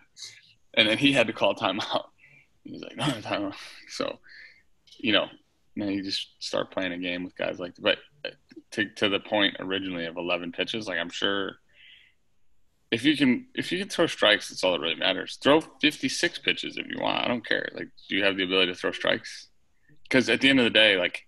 And 0.73 0.87
then 0.87 0.97
he 0.97 1.11
had 1.11 1.27
to 1.27 1.33
call 1.33 1.55
timeout. 1.55 2.05
He 2.63 2.73
was 2.73 2.81
like, 2.81 2.97
no, 2.97 3.05
timeout. 3.05 3.55
So, 3.87 4.19
you 4.97 5.13
know, 5.13 5.27
then 5.77 5.87
you 5.87 6.03
just 6.03 6.27
start 6.39 6.69
playing 6.69 6.91
a 6.91 6.97
game 6.97 7.23
with 7.23 7.33
guys 7.37 7.59
like 7.59 7.75
but 7.79 7.99
to 8.71 8.89
to 8.95 9.07
the 9.07 9.21
point 9.21 9.55
originally 9.59 10.05
of 10.05 10.17
11 10.17 10.51
pitches, 10.51 10.87
like 10.87 10.99
I'm 10.99 11.09
sure 11.09 11.57
if 12.91 13.03
you 13.03 13.17
can 13.17 13.47
if 13.53 13.71
you 13.71 13.79
can 13.79 13.89
throw 13.89 14.07
strikes, 14.07 14.49
that's 14.49 14.63
all 14.63 14.71
that 14.71 14.79
really 14.79 14.95
matters. 14.95 15.37
Throw 15.41 15.61
56 15.61 16.39
pitches 16.39 16.77
if 16.77 16.87
you 16.87 17.01
want. 17.01 17.23
I 17.23 17.27
don't 17.27 17.45
care. 17.45 17.69
Like, 17.73 17.89
do 18.09 18.15
you 18.15 18.23
have 18.23 18.37
the 18.37 18.43
ability 18.43 18.71
to 18.71 18.77
throw 18.77 18.91
strikes? 18.91 19.49
Because 20.03 20.29
at 20.29 20.39
the 20.41 20.49
end 20.49 20.59
of 20.59 20.63
the 20.63 20.69
day, 20.69 20.97
like, 20.97 21.23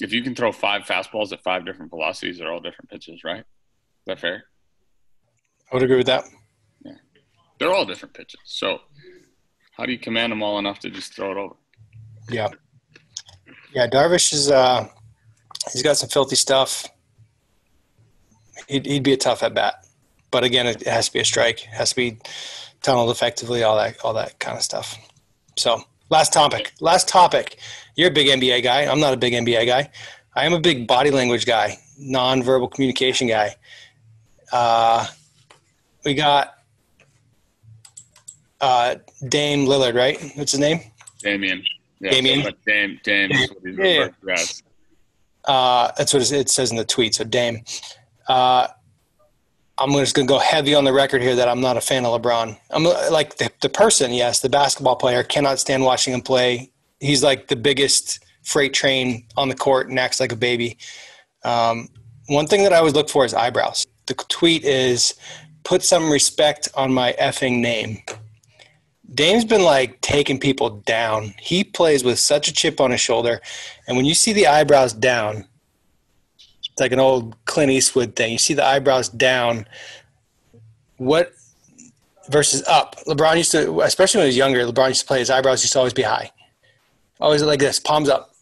if 0.00 0.12
you 0.12 0.22
can 0.22 0.34
throw 0.34 0.50
five 0.50 0.82
fastballs 0.82 1.32
at 1.32 1.42
five 1.42 1.66
different 1.66 1.90
velocities, 1.90 2.38
they're 2.38 2.50
all 2.50 2.60
different 2.60 2.88
pitches, 2.88 3.22
right? 3.22 3.40
Is 3.40 3.44
that 4.06 4.20
fair? 4.20 4.44
I 5.70 5.74
would 5.74 5.82
agree 5.82 5.98
with 5.98 6.06
that. 6.06 6.24
Yeah, 6.84 6.92
they're 7.58 7.72
all 7.72 7.84
different 7.84 8.14
pitches. 8.14 8.40
So, 8.44 8.80
how 9.72 9.84
do 9.84 9.92
you 9.92 9.98
command 9.98 10.32
them 10.32 10.42
all 10.42 10.58
enough 10.58 10.78
to 10.80 10.90
just 10.90 11.14
throw 11.14 11.32
it 11.32 11.36
over? 11.36 11.54
Yeah, 12.30 12.48
yeah. 13.74 13.86
Darvish 13.88 14.32
is 14.32 14.50
uh, 14.50 14.88
he's 15.70 15.82
got 15.82 15.98
some 15.98 16.08
filthy 16.08 16.36
stuff. 16.36 16.88
He'd, 18.68 18.86
he'd 18.86 19.02
be 19.02 19.12
a 19.12 19.16
tough 19.16 19.42
at 19.42 19.54
bat 19.54 19.84
but 20.30 20.44
again, 20.44 20.66
it 20.66 20.86
has 20.86 21.06
to 21.06 21.12
be 21.12 21.20
a 21.20 21.24
strike. 21.24 21.62
It 21.64 21.70
has 21.70 21.90
to 21.90 21.96
be 21.96 22.18
tunneled 22.82 23.10
effectively. 23.10 23.62
All 23.62 23.76
that, 23.76 23.96
all 24.04 24.14
that 24.14 24.38
kind 24.38 24.56
of 24.56 24.62
stuff. 24.62 24.96
So, 25.56 25.82
last 26.10 26.32
topic. 26.32 26.72
Last 26.80 27.08
topic. 27.08 27.58
You're 27.96 28.08
a 28.08 28.12
big 28.12 28.28
NBA 28.28 28.62
guy. 28.62 28.82
I'm 28.86 29.00
not 29.00 29.14
a 29.14 29.16
big 29.16 29.32
NBA 29.32 29.66
guy. 29.66 29.90
I 30.34 30.44
am 30.44 30.52
a 30.52 30.60
big 30.60 30.86
body 30.86 31.10
language 31.10 31.46
guy, 31.46 31.78
nonverbal 32.00 32.70
communication 32.70 33.26
guy. 33.26 33.56
Uh, 34.52 35.06
we 36.04 36.14
got 36.14 36.54
uh, 38.60 38.96
Dame 39.26 39.66
Lillard, 39.66 39.94
right? 39.94 40.20
What's 40.36 40.52
his 40.52 40.60
name? 40.60 40.80
Damian. 41.20 41.64
Yeah, 42.00 42.10
Damian. 42.10 42.54
Dame. 42.64 43.00
Dame. 43.02 43.32
Yeah. 43.64 44.08
Uh, 45.44 45.90
that's 45.96 46.12
what 46.12 46.30
it 46.30 46.48
says 46.48 46.70
in 46.70 46.76
the 46.76 46.84
tweet. 46.84 47.14
So 47.14 47.24
Dame. 47.24 47.64
Uh, 48.28 48.68
I'm 49.80 49.92
just 49.92 50.14
going 50.14 50.26
to 50.26 50.32
go 50.32 50.40
heavy 50.40 50.74
on 50.74 50.84
the 50.84 50.92
record 50.92 51.22
here 51.22 51.36
that 51.36 51.48
I'm 51.48 51.60
not 51.60 51.76
a 51.76 51.80
fan 51.80 52.04
of 52.04 52.20
LeBron. 52.20 52.58
I'm 52.70 52.84
like 52.84 53.36
the, 53.36 53.50
the 53.62 53.68
person, 53.68 54.12
yes, 54.12 54.40
the 54.40 54.48
basketball 54.48 54.96
player, 54.96 55.22
cannot 55.22 55.60
stand 55.60 55.84
watching 55.84 56.12
him 56.12 56.20
play. 56.20 56.72
He's 56.98 57.22
like 57.22 57.46
the 57.46 57.56
biggest 57.56 58.24
freight 58.42 58.74
train 58.74 59.24
on 59.36 59.48
the 59.48 59.54
court 59.54 59.88
and 59.88 59.98
acts 59.98 60.18
like 60.18 60.32
a 60.32 60.36
baby. 60.36 60.78
Um, 61.44 61.88
one 62.26 62.46
thing 62.46 62.64
that 62.64 62.72
I 62.72 62.78
always 62.78 62.94
look 62.94 63.08
for 63.08 63.24
is 63.24 63.34
eyebrows. 63.34 63.86
The 64.06 64.14
tweet 64.14 64.64
is 64.64 65.14
put 65.64 65.84
some 65.84 66.10
respect 66.10 66.68
on 66.74 66.92
my 66.92 67.14
effing 67.20 67.60
name. 67.60 68.02
Dame's 69.14 69.44
been 69.44 69.62
like 69.62 70.00
taking 70.00 70.40
people 70.40 70.70
down. 70.80 71.34
He 71.38 71.62
plays 71.62 72.02
with 72.02 72.18
such 72.18 72.48
a 72.48 72.52
chip 72.52 72.80
on 72.80 72.90
his 72.90 73.00
shoulder, 73.00 73.40
and 73.86 73.96
when 73.96 74.06
you 74.06 74.14
see 74.14 74.32
the 74.32 74.46
eyebrows 74.46 74.92
down, 74.92 75.46
like 76.80 76.92
an 76.92 77.00
old 77.00 77.36
Clint 77.44 77.70
Eastwood 77.70 78.16
thing. 78.16 78.32
You 78.32 78.38
see 78.38 78.54
the 78.54 78.64
eyebrows 78.64 79.08
down. 79.08 79.66
What 80.96 81.32
versus 82.28 82.66
up? 82.66 82.96
LeBron 83.06 83.36
used 83.36 83.52
to, 83.52 83.80
especially 83.82 84.18
when 84.18 84.26
he 84.26 84.28
was 84.28 84.36
younger. 84.36 84.60
LeBron 84.60 84.88
used 84.88 85.00
to 85.00 85.06
play 85.06 85.18
his 85.18 85.30
eyebrows 85.30 85.62
used 85.62 85.72
to 85.72 85.78
always 85.78 85.94
be 85.94 86.02
high, 86.02 86.30
always 87.20 87.42
like 87.42 87.60
this, 87.60 87.78
palms 87.78 88.08
up, 88.08 88.34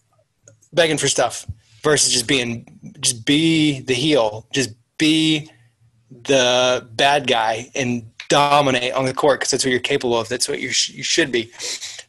begging 0.73 0.99
for 0.99 1.09
stuff. 1.09 1.47
Versus 1.83 2.13
just 2.13 2.27
being, 2.27 2.97
just 3.01 3.25
be 3.25 3.79
the 3.79 3.95
heel, 3.95 4.45
just 4.53 4.71
be 4.99 5.49
the 6.11 6.85
bad 6.95 7.29
guy 7.29 7.71
and 7.77 8.11
dominate 8.29 8.93
on 8.93 9.05
the 9.05 9.15
court 9.15 9.39
because 9.39 9.53
that's 9.53 9.65
what 9.65 9.71
you're 9.71 9.81
capable 9.81 10.19
of. 10.19 10.29
That's 10.29 10.49
what 10.49 10.61
you 10.61 10.71
sh- 10.71 10.91
you 10.91 11.03
should 11.03 11.31
be. 11.31 11.53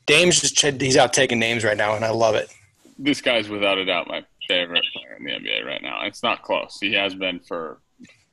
Dame's 0.05 0.41
just 0.41 0.59
he's 0.81 0.97
out 0.97 1.13
taking 1.13 1.37
names 1.37 1.63
right 1.63 1.77
now, 1.77 1.95
and 1.95 2.03
I 2.03 2.09
love 2.09 2.35
it. 2.35 2.49
This 2.97 3.21
guy's 3.21 3.49
without 3.49 3.77
a 3.77 3.85
doubt 3.85 4.07
my 4.07 4.25
favorite 4.47 4.83
player 4.93 5.17
in 5.17 5.23
the 5.23 5.31
NBA 5.31 5.65
right 5.65 5.81
now. 5.81 6.05
It's 6.05 6.23
not 6.23 6.43
close. 6.43 6.77
He 6.79 6.93
has 6.93 7.15
been 7.15 7.39
for 7.39 7.81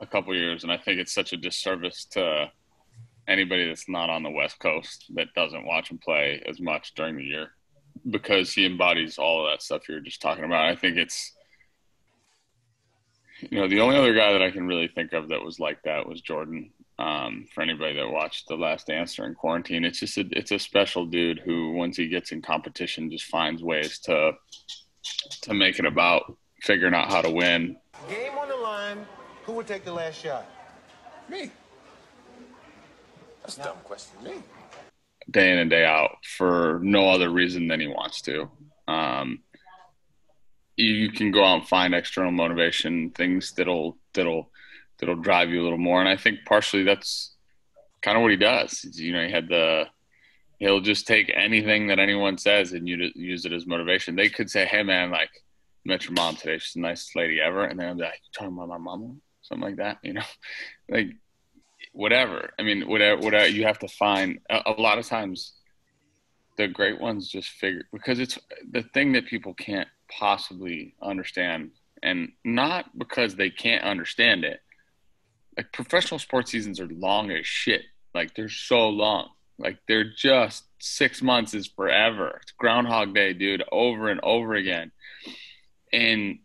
a 0.01 0.07
couple 0.07 0.35
years, 0.35 0.63
and 0.63 0.73
I 0.73 0.77
think 0.77 1.01
it's 1.01 1.15
such 1.15 1.33
a 1.33 1.37
disservice 1.37 2.05
to 2.13 2.51
anybody 3.27 3.67
that's 3.67 3.89
not 3.89 4.11
on 4.11 4.23
the 4.23 4.31
West 4.31 4.59
Coast 4.61 5.07
that 5.15 5.33
doesn't 5.35 5.67
watch 5.67 5.91
him 5.91 5.99
play 5.99 6.43
as 6.47 6.61
much 6.61 6.95
during 6.95 7.17
the 7.17 7.25
year 7.25 7.51
because 8.11 8.53
he 8.53 8.67
embodies 8.67 9.19
all 9.19 9.45
of 9.45 9.53
that 9.53 9.63
stuff 9.63 9.89
you're 9.89 10.01
just 10.01 10.21
talking 10.21 10.45
about. 10.45 10.67
I 10.67 10.77
think 10.77 10.97
it's 10.97 11.33
you 13.41 13.59
know 13.59 13.69
the 13.69 13.81
only 13.81 13.97
other 13.97 14.15
guy 14.15 14.33
that 14.33 14.43
I 14.43 14.51
can 14.51 14.67
really 14.67 14.89
think 14.89 15.13
of 15.13 15.29
that 15.29 15.43
was 15.43 15.59
like 15.59 15.83
that 15.85 16.07
was 16.07 16.21
Jordan. 16.21 16.71
Um, 16.97 17.47
for 17.53 17.63
anybody 17.63 17.97
that 17.97 18.09
watched 18.09 18.47
The 18.47 18.55
Last 18.55 18.87
Dance 18.87 19.17
during 19.17 19.35
quarantine, 19.35 19.85
it's 19.85 19.99
just 19.99 20.17
a, 20.17 20.25
it's 20.31 20.53
a 20.53 20.61
special 20.61 21.05
dude 21.07 21.41
who 21.41 21.73
once 21.73 21.97
he 21.97 22.07
gets 22.07 22.31
in 22.31 22.41
competition 22.41 23.11
just 23.11 23.25
finds 23.25 23.65
ways 23.65 23.99
to 24.05 24.31
to 25.43 25.55
make 25.55 25.79
it 25.79 25.85
about 25.85 26.37
figuring 26.63 26.95
out 26.95 27.11
how 27.11 27.21
to 27.21 27.31
win. 27.31 27.77
Game 28.09 28.37
on 28.39 28.49
the 28.49 28.57
line. 28.57 29.07
Who 29.45 29.53
would 29.53 29.67
take 29.67 29.85
the 29.85 29.93
last 29.93 30.23
shot? 30.23 30.47
Me. 31.29 31.51
That's 33.43 33.59
a 33.59 33.65
dumb 33.65 33.77
question. 33.85 34.23
Me. 34.23 34.33
Day 35.31 35.53
in 35.53 35.59
and 35.59 35.71
day 35.71 35.85
out 35.85 36.17
for 36.37 36.81
no 36.83 37.11
other 37.11 37.31
reason 37.31 37.69
than 37.69 37.81
he 37.81 37.87
wants 37.87 38.23
to. 38.23 38.51
Um, 38.89 39.41
you 40.77 41.11
can 41.13 41.31
go 41.31 41.45
out 41.45 41.61
and 41.61 41.69
find 41.69 41.95
external 41.95 42.33
motivation, 42.33 43.11
things 43.11 43.53
that'll 43.53 43.97
that'll 44.13 44.51
that'll 44.99 45.17
drive 45.17 45.51
you 45.51 45.63
a 45.63 45.65
little 45.65 45.79
more. 45.79 46.01
And 46.01 46.09
I 46.09 46.17
think 46.17 46.41
partially 46.47 46.83
that's 46.83 47.35
kind 48.03 48.17
of 48.17 48.23
what 48.23 48.33
he 48.33 48.37
does. 48.37 48.85
You 48.93 49.13
know, 49.13 49.25
he 49.25 49.33
had 49.33 49.49
the 49.49 49.85
he'll 50.65 50.81
just 50.81 51.07
take 51.07 51.31
anything 51.37 51.89
that 51.89 51.99
anyone 51.99 52.39
says 52.39 52.73
and 52.73 52.89
you 52.89 53.11
use 53.15 53.45
it 53.45 53.53
as 53.53 53.67
motivation. 53.67 54.17
They 54.17 54.31
could 54.31 54.51
say, 54.51 54.65
"Hey, 54.65 54.83
man, 54.83 55.11
like 55.11 55.29
met 55.85 56.05
your 56.05 56.15
mom 56.15 56.37
today. 56.37 56.57
She's 56.57 56.73
the 56.73 56.81
nicest 56.81 57.15
lady 57.15 57.39
ever," 57.39 57.65
and 57.65 57.79
then 57.79 57.91
I'm 57.91 57.99
like, 57.99 58.23
"Talking 58.33 58.55
about 58.55 58.69
my 58.69 58.79
mom?" 58.79 59.21
Something 59.43 59.63
like 59.63 59.77
that, 59.77 59.99
you 60.03 60.15
know, 60.15 60.29
like 60.89 61.09
whatever. 61.93 62.55
I 62.59 62.63
mean, 62.63 62.89
whatever, 62.89 63.21
whatever. 63.21 63.49
You 63.49 63.65
have 63.65 63.79
to 63.81 63.89
find 63.89 64.39
a, 64.49 64.63
a 64.65 64.81
lot 64.81 64.99
of 64.99 65.07
times. 65.07 65.53
The 66.57 66.69
great 66.69 67.01
ones 67.01 67.29
just 67.29 67.49
figure 67.49 67.83
because 67.93 68.21
it's 68.21 68.39
the 68.71 68.85
thing 68.95 69.13
that 69.13 69.27
people 69.27 69.55
can't 69.55 69.89
possibly 70.09 70.95
understand, 71.03 71.73
and 72.03 72.31
not 72.45 72.97
because 72.97 73.35
they 73.35 73.51
can't 73.51 73.85
understand 73.85 74.45
it. 74.45 74.61
Like 75.59 75.73
professional 75.73 76.21
sports 76.21 76.53
seasons 76.53 76.81
are 76.81 76.87
long 76.87 77.31
as 77.33 77.47
shit. 77.47 77.83
Like 78.15 78.35
they're 78.35 78.49
so 78.49 78.89
long 78.89 79.29
like 79.59 79.79
they're 79.87 80.11
just 80.17 80.65
six 80.81 81.23
months 81.23 81.55
is 81.55 81.67
forever. 81.67 82.41
It's 82.43 82.53
Groundhog 82.53 83.15
Day, 83.15 83.33
dude, 83.33 83.65
over 83.71 84.09
and 84.11 84.21
over 84.23 84.55
again. 84.55 84.91
And 85.93 86.39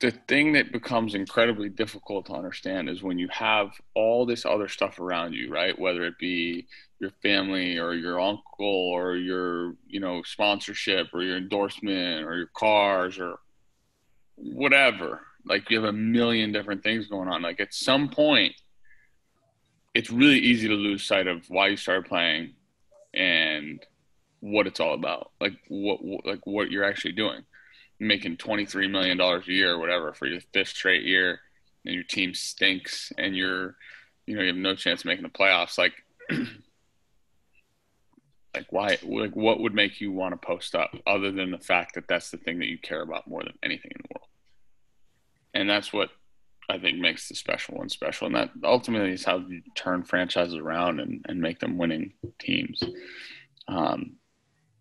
the 0.00 0.10
thing 0.28 0.54
that 0.54 0.72
becomes 0.72 1.14
incredibly 1.14 1.68
difficult 1.68 2.26
to 2.26 2.32
understand 2.32 2.88
is 2.88 3.02
when 3.02 3.18
you 3.18 3.28
have 3.30 3.70
all 3.94 4.24
this 4.24 4.46
other 4.46 4.66
stuff 4.66 4.98
around 4.98 5.34
you, 5.34 5.52
right? 5.52 5.78
Whether 5.78 6.04
it 6.04 6.18
be 6.18 6.66
your 7.00 7.10
family 7.22 7.78
or 7.78 7.92
your 7.92 8.18
uncle 8.18 8.42
or 8.66 9.16
your, 9.16 9.74
you 9.86 10.00
know, 10.00 10.22
sponsorship 10.24 11.08
or 11.12 11.22
your 11.22 11.36
endorsement 11.36 12.24
or 12.24 12.36
your 12.36 12.50
cars 12.54 13.18
or 13.18 13.40
whatever. 14.36 15.20
Like 15.44 15.70
you 15.70 15.80
have 15.80 15.88
a 15.88 15.96
million 15.96 16.50
different 16.50 16.82
things 16.82 17.06
going 17.06 17.28
on. 17.28 17.42
Like 17.42 17.60
at 17.60 17.74
some 17.74 18.08
point, 18.08 18.54
it's 20.00 20.10
really 20.10 20.38
easy 20.38 20.66
to 20.66 20.74
lose 20.74 21.04
sight 21.04 21.26
of 21.26 21.44
why 21.50 21.68
you 21.68 21.76
started 21.76 22.06
playing 22.06 22.54
and 23.12 23.84
what 24.40 24.66
it's 24.66 24.80
all 24.80 24.94
about. 24.94 25.30
Like 25.38 25.52
what, 25.68 26.00
like 26.24 26.46
what 26.46 26.70
you're 26.70 26.84
actually 26.84 27.12
doing. 27.12 27.42
making 27.98 28.38
twenty 28.38 28.64
three 28.64 28.88
million 28.88 29.18
dollars 29.18 29.46
a 29.46 29.52
year 29.52 29.74
or 29.74 29.78
whatever 29.78 30.14
for 30.14 30.26
your 30.26 30.40
fifth 30.54 30.68
straight 30.68 31.02
year, 31.02 31.40
and 31.84 31.94
your 31.94 32.02
team 32.02 32.32
stinks, 32.32 33.12
and 33.18 33.36
you're, 33.36 33.76
you 34.24 34.34
know, 34.34 34.40
you 34.40 34.48
have 34.48 34.56
no 34.56 34.74
chance 34.74 35.02
of 35.02 35.04
making 35.04 35.22
the 35.22 35.28
playoffs. 35.28 35.76
Like, 35.76 35.92
like 38.54 38.68
why? 38.70 38.96
Like 39.02 39.36
what 39.36 39.60
would 39.60 39.74
make 39.74 40.00
you 40.00 40.12
want 40.12 40.32
to 40.32 40.46
post 40.46 40.74
up 40.74 40.96
other 41.06 41.30
than 41.30 41.50
the 41.50 41.58
fact 41.58 41.96
that 41.96 42.08
that's 42.08 42.30
the 42.30 42.38
thing 42.38 42.58
that 42.60 42.68
you 42.68 42.78
care 42.78 43.02
about 43.02 43.28
more 43.28 43.42
than 43.42 43.58
anything 43.62 43.90
in 43.94 44.00
the 44.00 44.14
world? 44.16 44.28
And 45.52 45.68
that's 45.68 45.92
what 45.92 46.08
I 46.70 46.78
think 46.78 46.98
makes 46.98 47.28
the 47.28 47.34
special 47.34 47.78
one 47.78 47.88
special. 47.88 48.26
And 48.26 48.36
that 48.36 48.50
ultimately 48.64 49.12
is 49.12 49.24
how 49.24 49.38
you 49.38 49.62
turn 49.74 50.02
franchises 50.02 50.54
around 50.54 51.00
and, 51.00 51.24
and 51.28 51.40
make 51.40 51.58
them 51.58 51.78
winning 51.78 52.12
teams. 52.38 52.82
Um, 53.68 54.16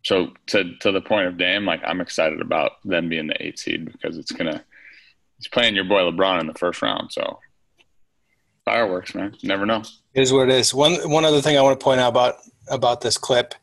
so 0.04 0.30
to 0.48 0.76
to 0.78 0.92
the 0.92 1.02
point 1.02 1.28
of 1.28 1.38
Dame, 1.38 1.66
like 1.66 1.82
I'm 1.84 2.02
excited 2.02 2.42
about 2.42 2.74
them 2.86 3.10
being 3.10 3.28
the 3.28 3.44
eight 3.44 3.60
seed 3.60 3.92
because 3.92 4.18
it's 4.18 4.32
gonna 4.32 4.64
he's 5.38 5.48
playing 5.48 5.76
your 5.76 5.84
boy 5.84 6.02
LeBron 6.02 6.40
in 6.40 6.48
the 6.48 6.54
first 6.54 6.82
round. 6.82 7.12
So 7.12 7.40
fireworks, 8.66 9.14
man. 9.14 9.36
never 9.44 9.66
know. 9.66 9.84
It 10.14 10.22
is 10.22 10.32
what 10.32 10.50
it 10.50 10.56
is. 10.56 10.74
One 10.74 10.96
one 11.10 11.26
other 11.26 11.42
thing 11.42 11.58
I 11.58 11.62
want 11.62 11.80
to 11.80 11.84
point 11.84 12.00
out 12.00 12.10
about 12.10 12.36
about 12.70 13.02
this 13.02 13.18
clip 13.18 13.56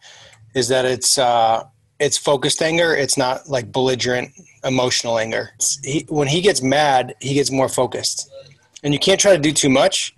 is 0.55 0.69
that 0.69 0.85
it's 0.85 1.17
uh 1.17 1.65
it's 1.99 2.19
focused 2.19 2.61
anger. 2.61 2.95
It's 2.95 3.17
not 3.17 3.49
like 3.49 3.73
belligerent 3.73 4.33
emotional 4.67 5.19
anger. 5.19 5.51
He, 5.85 6.05
when 6.09 6.29
he 6.29 6.41
gets 6.41 6.63
mad, 6.63 7.15
he 7.21 7.35
gets 7.35 7.51
more 7.51 7.69
focused, 7.69 8.31
and 8.83 8.93
you 8.93 9.01
can't 9.01 9.21
try 9.21 9.33
to 9.35 9.41
do 9.41 9.53
too 9.53 9.71
much, 9.71 10.15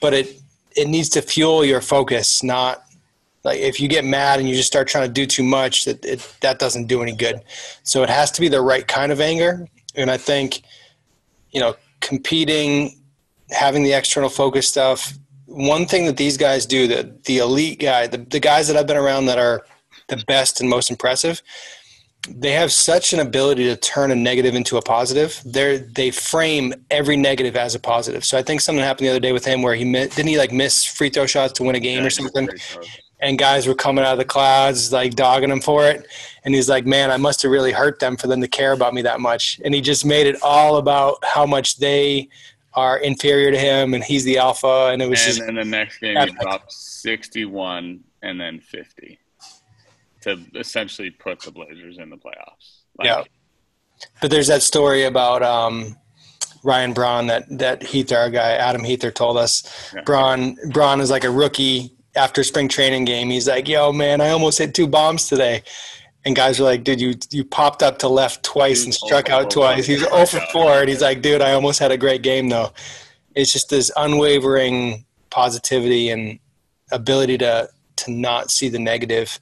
but 0.00 0.12
it 0.12 0.40
it 0.76 0.88
needs 0.88 1.08
to 1.10 1.22
fuel 1.22 1.64
your 1.64 1.80
focus. 1.80 2.42
Not 2.42 2.84
like 3.44 3.60
if 3.60 3.80
you 3.80 3.88
get 3.88 4.04
mad 4.04 4.40
and 4.40 4.48
you 4.48 4.54
just 4.54 4.68
start 4.68 4.88
trying 4.88 5.06
to 5.06 5.12
do 5.12 5.26
too 5.26 5.42
much, 5.42 5.84
that 5.84 6.04
it, 6.04 6.36
that 6.40 6.58
doesn't 6.58 6.86
do 6.86 7.02
any 7.02 7.14
good. 7.14 7.40
So 7.82 8.02
it 8.02 8.10
has 8.10 8.30
to 8.32 8.40
be 8.40 8.48
the 8.48 8.60
right 8.60 8.86
kind 8.86 9.12
of 9.12 9.20
anger, 9.20 9.66
and 9.94 10.10
I 10.10 10.16
think 10.16 10.62
you 11.50 11.60
know 11.60 11.76
competing, 12.00 13.00
having 13.50 13.82
the 13.82 13.92
external 13.92 14.28
focus 14.28 14.68
stuff. 14.68 15.14
One 15.46 15.86
thing 15.86 16.06
that 16.06 16.16
these 16.16 16.36
guys 16.36 16.66
do, 16.66 16.86
the 16.86 17.14
the 17.24 17.38
elite 17.38 17.80
guy, 17.80 18.06
the, 18.06 18.18
the 18.18 18.40
guys 18.40 18.68
that 18.68 18.76
I've 18.76 18.86
been 18.86 18.96
around 18.96 19.26
that 19.26 19.38
are 19.38 19.64
the 20.08 20.22
best 20.26 20.60
and 20.60 20.68
most 20.68 20.90
impressive, 20.90 21.42
they 22.28 22.52
have 22.52 22.70
such 22.70 23.12
an 23.12 23.20
ability 23.20 23.64
to 23.64 23.76
turn 23.76 24.10
a 24.10 24.14
negative 24.14 24.54
into 24.54 24.76
a 24.76 24.82
positive. 24.82 25.40
They 25.44 25.78
they 25.78 26.10
frame 26.10 26.72
every 26.90 27.16
negative 27.16 27.56
as 27.56 27.74
a 27.74 27.80
positive. 27.80 28.24
So 28.24 28.38
I 28.38 28.42
think 28.42 28.60
something 28.60 28.82
happened 28.82 29.06
the 29.06 29.10
other 29.10 29.20
day 29.20 29.32
with 29.32 29.44
him 29.44 29.62
where 29.62 29.74
he 29.74 29.84
didn't 29.84 30.26
he 30.26 30.38
like 30.38 30.52
miss 30.52 30.84
free 30.84 31.10
throw 31.10 31.26
shots 31.26 31.52
to 31.54 31.64
win 31.64 31.74
a 31.74 31.80
game 31.80 32.00
yeah, 32.00 32.06
or 32.06 32.10
something. 32.10 32.48
And 33.20 33.38
guys 33.38 33.68
were 33.68 33.74
coming 33.74 34.04
out 34.04 34.12
of 34.12 34.18
the 34.18 34.24
clouds 34.24 34.92
like 34.92 35.14
dogging 35.14 35.50
him 35.50 35.60
for 35.60 35.86
it. 35.86 36.06
And 36.44 36.54
he's 36.54 36.68
like, 36.68 36.86
"Man, 36.86 37.10
I 37.10 37.16
must 37.16 37.42
have 37.42 37.52
really 37.52 37.72
hurt 37.72 37.98
them 38.00 38.16
for 38.16 38.26
them 38.26 38.40
to 38.40 38.48
care 38.48 38.72
about 38.72 38.94
me 38.94 39.02
that 39.02 39.20
much." 39.20 39.60
And 39.64 39.74
he 39.74 39.80
just 39.80 40.04
made 40.04 40.26
it 40.26 40.40
all 40.42 40.76
about 40.76 41.24
how 41.24 41.46
much 41.46 41.78
they 41.78 42.28
are 42.74 42.98
inferior 42.98 43.50
to 43.50 43.58
him 43.58 43.94
and 43.94 44.02
he's 44.02 44.24
the 44.24 44.38
alpha. 44.38 44.90
And 44.92 45.02
it 45.02 45.08
was 45.08 45.20
and 45.20 45.28
just. 45.28 45.40
And 45.40 45.58
then 45.58 45.70
the 45.70 45.76
next 45.76 45.98
game 45.98 46.16
he 46.16 46.34
dropped 46.40 46.72
sixty-one 46.72 48.02
and 48.22 48.40
then 48.40 48.60
fifty 48.60 49.18
to 50.22 50.40
essentially 50.54 51.10
put 51.10 51.40
the 51.40 51.50
Blazers 51.50 51.98
in 51.98 52.10
the 52.10 52.16
playoffs. 52.16 52.80
Like, 52.98 53.06
yeah, 53.06 53.24
but 54.20 54.30
there's 54.30 54.48
that 54.48 54.62
story 54.62 55.04
about 55.04 55.42
um, 55.42 55.96
Ryan 56.64 56.92
Braun 56.92 57.26
that 57.26 57.46
that 57.58 57.80
Heether, 57.80 58.16
our 58.16 58.30
guy 58.30 58.52
Adam 58.52 58.82
Heether, 58.82 59.14
told 59.14 59.36
us. 59.36 59.90
Yeah. 59.94 60.02
Braun 60.02 60.56
Braun 60.70 61.00
is 61.00 61.10
like 61.10 61.24
a 61.24 61.30
rookie 61.30 61.92
after 62.14 62.44
spring 62.44 62.68
training 62.68 63.04
game. 63.04 63.30
He's 63.30 63.48
like, 63.48 63.68
"Yo, 63.68 63.92
man, 63.92 64.20
I 64.20 64.30
almost 64.30 64.58
hit 64.58 64.74
two 64.74 64.86
bombs 64.86 65.28
today." 65.28 65.62
And 66.24 66.36
guys 66.36 66.60
are 66.60 66.64
like, 66.64 66.84
dude, 66.84 67.00
you 67.00 67.14
you 67.30 67.44
popped 67.44 67.82
up 67.82 67.98
to 67.98 68.08
left 68.08 68.44
twice 68.44 68.84
and 68.84 68.94
struck 68.94 69.28
out 69.28 69.50
twice. 69.50 69.86
He's 69.86 70.00
0 70.00 70.24
for 70.26 70.40
4. 70.52 70.80
And 70.80 70.88
he's 70.88 71.02
like, 71.02 71.20
dude, 71.20 71.42
I 71.42 71.52
almost 71.52 71.80
had 71.80 71.90
a 71.90 71.96
great 71.96 72.22
game, 72.22 72.48
though. 72.48 72.72
It's 73.34 73.52
just 73.52 73.70
this 73.70 73.90
unwavering 73.96 75.04
positivity 75.30 76.10
and 76.10 76.38
ability 76.92 77.38
to 77.38 77.68
to 77.96 78.10
not 78.10 78.50
see 78.50 78.68
the 78.68 78.78
negative 78.78 79.40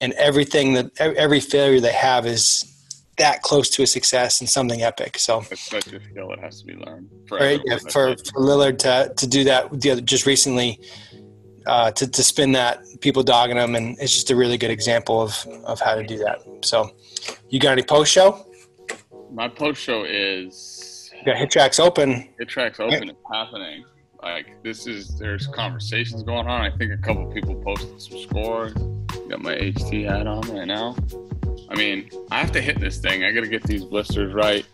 and 0.00 0.12
everything 0.14 0.74
that 0.74 0.90
every 1.00 1.40
failure 1.40 1.80
they 1.80 1.92
have 1.92 2.26
is 2.26 2.64
that 3.18 3.42
close 3.42 3.68
to 3.68 3.82
a 3.82 3.86
success 3.86 4.40
and 4.40 4.48
something 4.48 4.82
epic. 4.82 5.18
So 5.18 5.44
It's 5.50 5.60
such 5.60 5.92
a 5.92 6.02
skill 6.02 6.28
that 6.30 6.38
has 6.40 6.60
to 6.60 6.66
be 6.66 6.74
learned. 6.74 7.10
For 7.28 7.38
right, 7.38 7.60
yeah, 7.66 7.78
for, 7.78 8.16
for 8.16 8.40
Lillard 8.40 8.78
to 8.78 9.12
to 9.14 9.26
do 9.26 9.44
that 9.44 9.80
the 9.80 9.90
other, 9.92 10.00
just 10.00 10.26
recently 10.26 10.80
uh, 11.66 11.90
to 11.92 12.08
to 12.08 12.22
spin 12.22 12.52
that 12.52 12.80
people 13.00 13.22
dogging 13.22 13.56
him 13.56 13.74
and 13.74 13.96
it's 14.00 14.14
just 14.14 14.30
a 14.30 14.36
really 14.36 14.56
good 14.56 14.70
example 14.70 15.20
of 15.20 15.46
of 15.64 15.80
how 15.80 15.94
to 15.94 16.02
do 16.02 16.18
that. 16.18 16.40
So 16.62 16.90
you 17.50 17.60
got 17.60 17.72
any 17.72 17.82
post 17.82 18.12
show? 18.12 18.46
my 19.32 19.48
post 19.48 19.80
show 19.80 20.04
is 20.04 21.10
You 21.18 21.24
got 21.24 21.36
HitTrax 21.36 21.78
open. 21.80 22.28
it 22.38 22.48
tracks 22.48 22.80
open. 22.80 23.10
It's 23.10 23.18
happening. 23.32 23.84
Like 24.22 24.62
this 24.62 24.86
is 24.86 25.18
there's 25.18 25.46
conversations 25.46 26.22
going 26.22 26.46
on. 26.46 26.60
I 26.60 26.76
think 26.76 26.92
a 26.92 26.96
couple 26.96 27.26
people 27.32 27.54
posted 27.56 28.00
some 28.00 28.18
scores. 28.18 28.74
Got 29.30 29.42
my 29.42 29.54
HT 29.54 30.08
hat 30.08 30.26
on 30.26 30.40
right 30.52 30.66
now. 30.66 30.96
I 31.68 31.76
mean, 31.76 32.10
I 32.32 32.40
have 32.40 32.50
to 32.50 32.60
hit 32.60 32.80
this 32.80 32.98
thing. 32.98 33.22
I 33.22 33.30
got 33.30 33.42
to 33.42 33.46
get 33.46 33.62
these 33.62 33.84
blisters 33.84 34.34
right. 34.34 34.66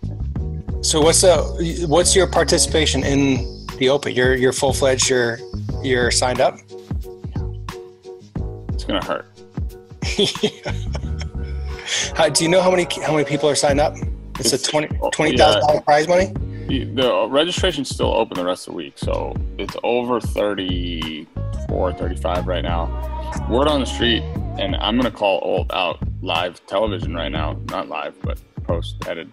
So 0.80 1.02
what's 1.02 1.20
the 1.20 1.84
what's 1.86 2.16
your 2.16 2.26
participation 2.26 3.04
in 3.04 3.66
the 3.76 3.90
open? 3.90 4.14
You're 4.14 4.34
you're 4.34 4.54
full 4.54 4.72
fledged. 4.72 5.10
You're 5.10 5.38
you're 5.82 6.10
signed 6.10 6.40
up. 6.40 6.56
It's 8.70 8.84
gonna 8.84 9.04
hurt. 9.04 9.26
how, 12.16 12.30
do 12.30 12.42
you 12.42 12.48
know 12.48 12.62
how 12.62 12.70
many 12.70 12.86
how 13.04 13.12
many 13.12 13.26
people 13.26 13.50
are 13.50 13.54
signed 13.54 13.78
up? 13.78 13.92
It's, 14.38 14.54
It's- 14.54 14.66
a 14.66 14.70
twenty 14.70 14.88
oh, 15.02 15.10
twenty 15.10 15.36
thousand 15.36 15.60
dollar 15.68 15.82
prize 15.82 16.08
money. 16.08 16.32
The 16.68 17.26
registration's 17.28 17.90
still 17.90 18.14
open 18.14 18.38
the 18.38 18.44
rest 18.46 18.68
of 18.68 18.72
the 18.72 18.78
week, 18.78 18.94
so 18.96 19.36
it's 19.58 19.76
over 19.84 20.20
34, 20.20 21.92
35 21.92 22.46
right 22.48 22.64
now. 22.64 22.86
Word 23.48 23.68
on 23.68 23.78
the 23.78 23.86
street, 23.86 24.24
and 24.58 24.76
I'm 24.76 24.96
gonna 24.96 25.10
call 25.10 25.40
Old 25.42 25.70
out 25.72 25.98
live 26.22 26.64
television 26.66 27.14
right 27.14 27.30
now, 27.30 27.58
not 27.70 27.88
live, 27.88 28.14
but 28.22 28.40
post 28.64 28.96
edited. 29.06 29.32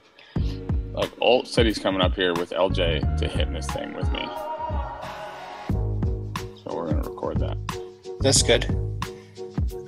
Like 0.93 1.11
Old 1.21 1.47
said, 1.47 1.65
he's 1.65 1.79
coming 1.79 2.01
up 2.01 2.13
here 2.15 2.33
with 2.33 2.51
LJ 2.51 3.17
to 3.17 3.27
hit 3.27 3.51
this 3.51 3.65
thing 3.67 3.93
with 3.95 4.11
me, 4.11 4.25
so 5.69 6.71
we're 6.75 6.89
gonna 6.91 7.01
record 7.09 7.39
that. 7.39 7.57
That's 8.19 8.41
good. 8.43 8.65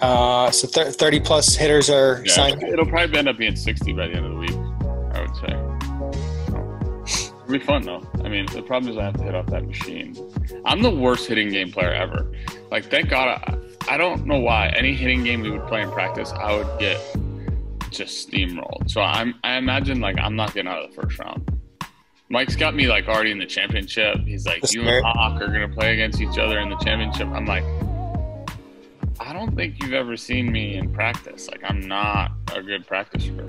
Uh, 0.01 0.51
so 0.51 0.67
thir- 0.67 0.91
thirty 0.91 1.19
plus 1.19 1.55
hitters 1.55 1.89
are 1.89 2.21
Yeah, 2.25 2.31
signed. 2.33 2.63
it'll 2.63 2.85
probably 2.85 3.17
end 3.17 3.29
up 3.29 3.37
being 3.37 3.55
60 3.55 3.93
by 3.93 4.07
the 4.07 4.13
end 4.15 4.25
of 4.25 4.31
the 4.33 4.37
week, 4.37 4.55
I 5.13 5.21
would 5.21 5.35
say. 5.37 5.53
It'll 7.43 7.51
be 7.51 7.59
fun 7.59 7.83
though. 7.83 8.01
I 8.23 8.27
mean, 8.29 8.45
the 8.47 8.61
problem 8.63 8.91
is 8.91 8.97
I 8.97 9.03
have 9.05 9.15
to 9.17 9.23
hit 9.23 9.35
off 9.35 9.45
that 9.47 9.65
machine. 9.65 10.15
I'm 10.65 10.81
the 10.81 10.89
worst 10.91 11.27
hitting 11.27 11.49
game 11.49 11.71
player 11.71 11.91
ever. 11.93 12.29
Like, 12.71 12.85
thank 12.85 13.09
God, 13.09 13.27
I, 13.45 13.57
I 13.87 13.97
don't 13.97 14.25
know 14.25 14.39
why. 14.39 14.69
Any 14.69 14.95
hitting 14.95 15.23
game 15.23 15.41
we 15.41 15.51
would 15.51 15.67
play 15.67 15.81
in 15.81 15.91
practice, 15.91 16.31
I 16.31 16.55
would 16.55 16.79
get 16.79 16.99
just 17.91 18.29
steamrolled. 18.29 18.89
So 18.89 19.01
I'm, 19.01 19.35
I 19.43 19.55
imagine 19.57 19.99
like 19.99 20.19
I'm 20.19 20.35
not 20.35 20.53
getting 20.53 20.71
out 20.71 20.83
of 20.83 20.89
the 20.93 21.01
first 21.01 21.19
round. 21.19 21.51
Mike's 22.29 22.55
got 22.55 22.75
me 22.75 22.87
like 22.87 23.07
already 23.07 23.31
in 23.31 23.37
the 23.37 23.45
championship. 23.45 24.17
He's 24.25 24.45
like, 24.45 24.73
you 24.73 24.81
and 24.81 25.05
Hawk 25.05 25.41
are 25.41 25.47
gonna 25.47 25.69
play 25.69 25.93
against 25.93 26.19
each 26.19 26.37
other 26.39 26.59
in 26.59 26.69
the 26.69 26.77
championship. 26.77 27.27
I'm 27.27 27.45
like, 27.45 27.63
I 29.19 29.31
don't 29.31 29.55
think 29.55 29.81
you've 29.81 29.93
ever 29.93 30.17
seen 30.17 30.51
me 30.51 30.75
in 30.75 30.91
practice. 30.91 31.47
Like, 31.49 31.61
I'm 31.63 31.81
not 31.81 32.31
a 32.53 32.61
good 32.61 32.87
practicer. 32.87 33.47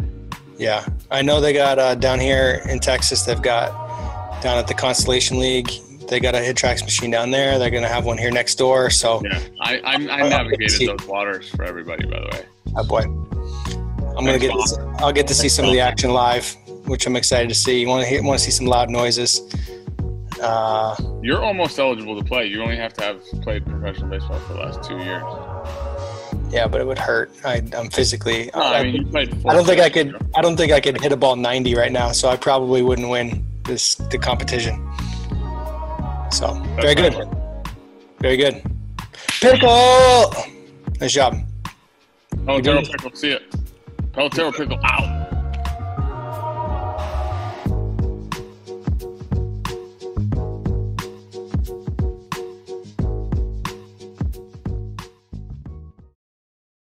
Yeah, 0.58 0.86
I 1.10 1.22
know 1.22 1.40
they 1.40 1.52
got 1.52 1.78
uh, 1.78 1.94
down 1.94 2.20
here 2.20 2.62
in 2.68 2.78
Texas. 2.80 3.24
They've 3.24 3.40
got 3.40 4.42
down 4.42 4.58
at 4.58 4.68
the 4.68 4.74
Constellation 4.74 5.38
League. 5.38 5.70
They 6.08 6.20
got 6.20 6.34
a 6.34 6.38
HitTrax 6.38 6.82
machine 6.84 7.10
down 7.10 7.30
there. 7.30 7.58
They're 7.58 7.70
gonna 7.70 7.88
have 7.88 8.04
one 8.04 8.16
here 8.18 8.30
next 8.30 8.56
door. 8.56 8.90
So, 8.90 9.22
Yeah, 9.24 9.40
I, 9.60 9.78
I, 9.78 9.92
I 9.94 10.20
Oh, 10.22 10.28
navigated 10.28 10.88
those 10.98 11.06
waters 11.08 11.48
for 11.48 11.64
everybody, 11.64 12.06
by 12.06 12.20
the 12.20 12.26
way. 12.36 12.44
oh 12.76 12.84
boy, 12.84 13.00
I'm 14.16 14.24
gonna 14.24 14.38
get. 14.38 14.50
Thanks, 14.52 14.76
I'll 15.02 15.12
get 15.12 15.26
to 15.28 15.34
see 15.34 15.48
some 15.48 15.64
of 15.64 15.72
the 15.72 15.80
action 15.80 16.10
live, 16.12 16.54
which 16.86 17.06
I'm 17.06 17.16
excited 17.16 17.48
to 17.48 17.54
see. 17.54 17.80
You 17.80 17.88
want 17.88 18.02
to 18.04 18.08
hear, 18.08 18.22
want 18.22 18.38
to 18.38 18.44
see 18.44 18.50
some 18.52 18.66
loud 18.66 18.88
noises. 18.90 19.40
Uh, 20.40 20.94
You're 21.22 21.42
almost 21.42 21.78
eligible 21.78 22.16
to 22.18 22.24
play. 22.24 22.46
You 22.46 22.62
only 22.62 22.76
have 22.76 22.92
to 22.94 23.04
have 23.04 23.22
played 23.42 23.64
professional 23.64 24.08
baseball 24.10 24.38
for 24.40 24.52
the 24.52 24.60
last 24.60 24.82
two 24.86 24.98
years. 24.98 25.22
yeah, 26.52 26.66
but 26.68 26.80
it 26.80 26.86
would 26.86 26.98
hurt. 26.98 27.30
I, 27.44 27.62
I'm 27.76 27.88
physically. 27.90 28.50
No, 28.54 28.60
I 28.62 28.82
mean, 28.84 28.94
you 28.96 29.06
played. 29.06 29.34
I 29.46 29.54
don't 29.54 29.64
think 29.64 29.80
I 29.80 29.88
could. 29.90 30.14
I 30.36 30.42
don't 30.42 30.56
think 30.56 30.72
I 30.72 30.80
could 30.80 31.00
hit 31.00 31.10
a 31.12 31.16
ball 31.16 31.36
90 31.36 31.74
right 31.74 31.90
now, 31.90 32.12
so 32.12 32.28
I 32.28 32.36
probably 32.36 32.82
wouldn't 32.82 33.08
win 33.08 33.44
this 33.64 33.94
the 33.96 34.18
competition. 34.18 34.86
So 36.30 36.54
very 36.76 36.94
good, 36.94 37.14
very 38.20 38.36
good. 38.36 38.62
Pickle, 39.40 40.32
nice 41.00 41.12
job. 41.12 41.34
Pelotero 42.30 42.90
pickle, 42.90 43.10
see 43.14 43.32
it. 43.32 43.50
Pelotero 44.12 44.54
pickle 44.54 44.78
out. 44.84 45.25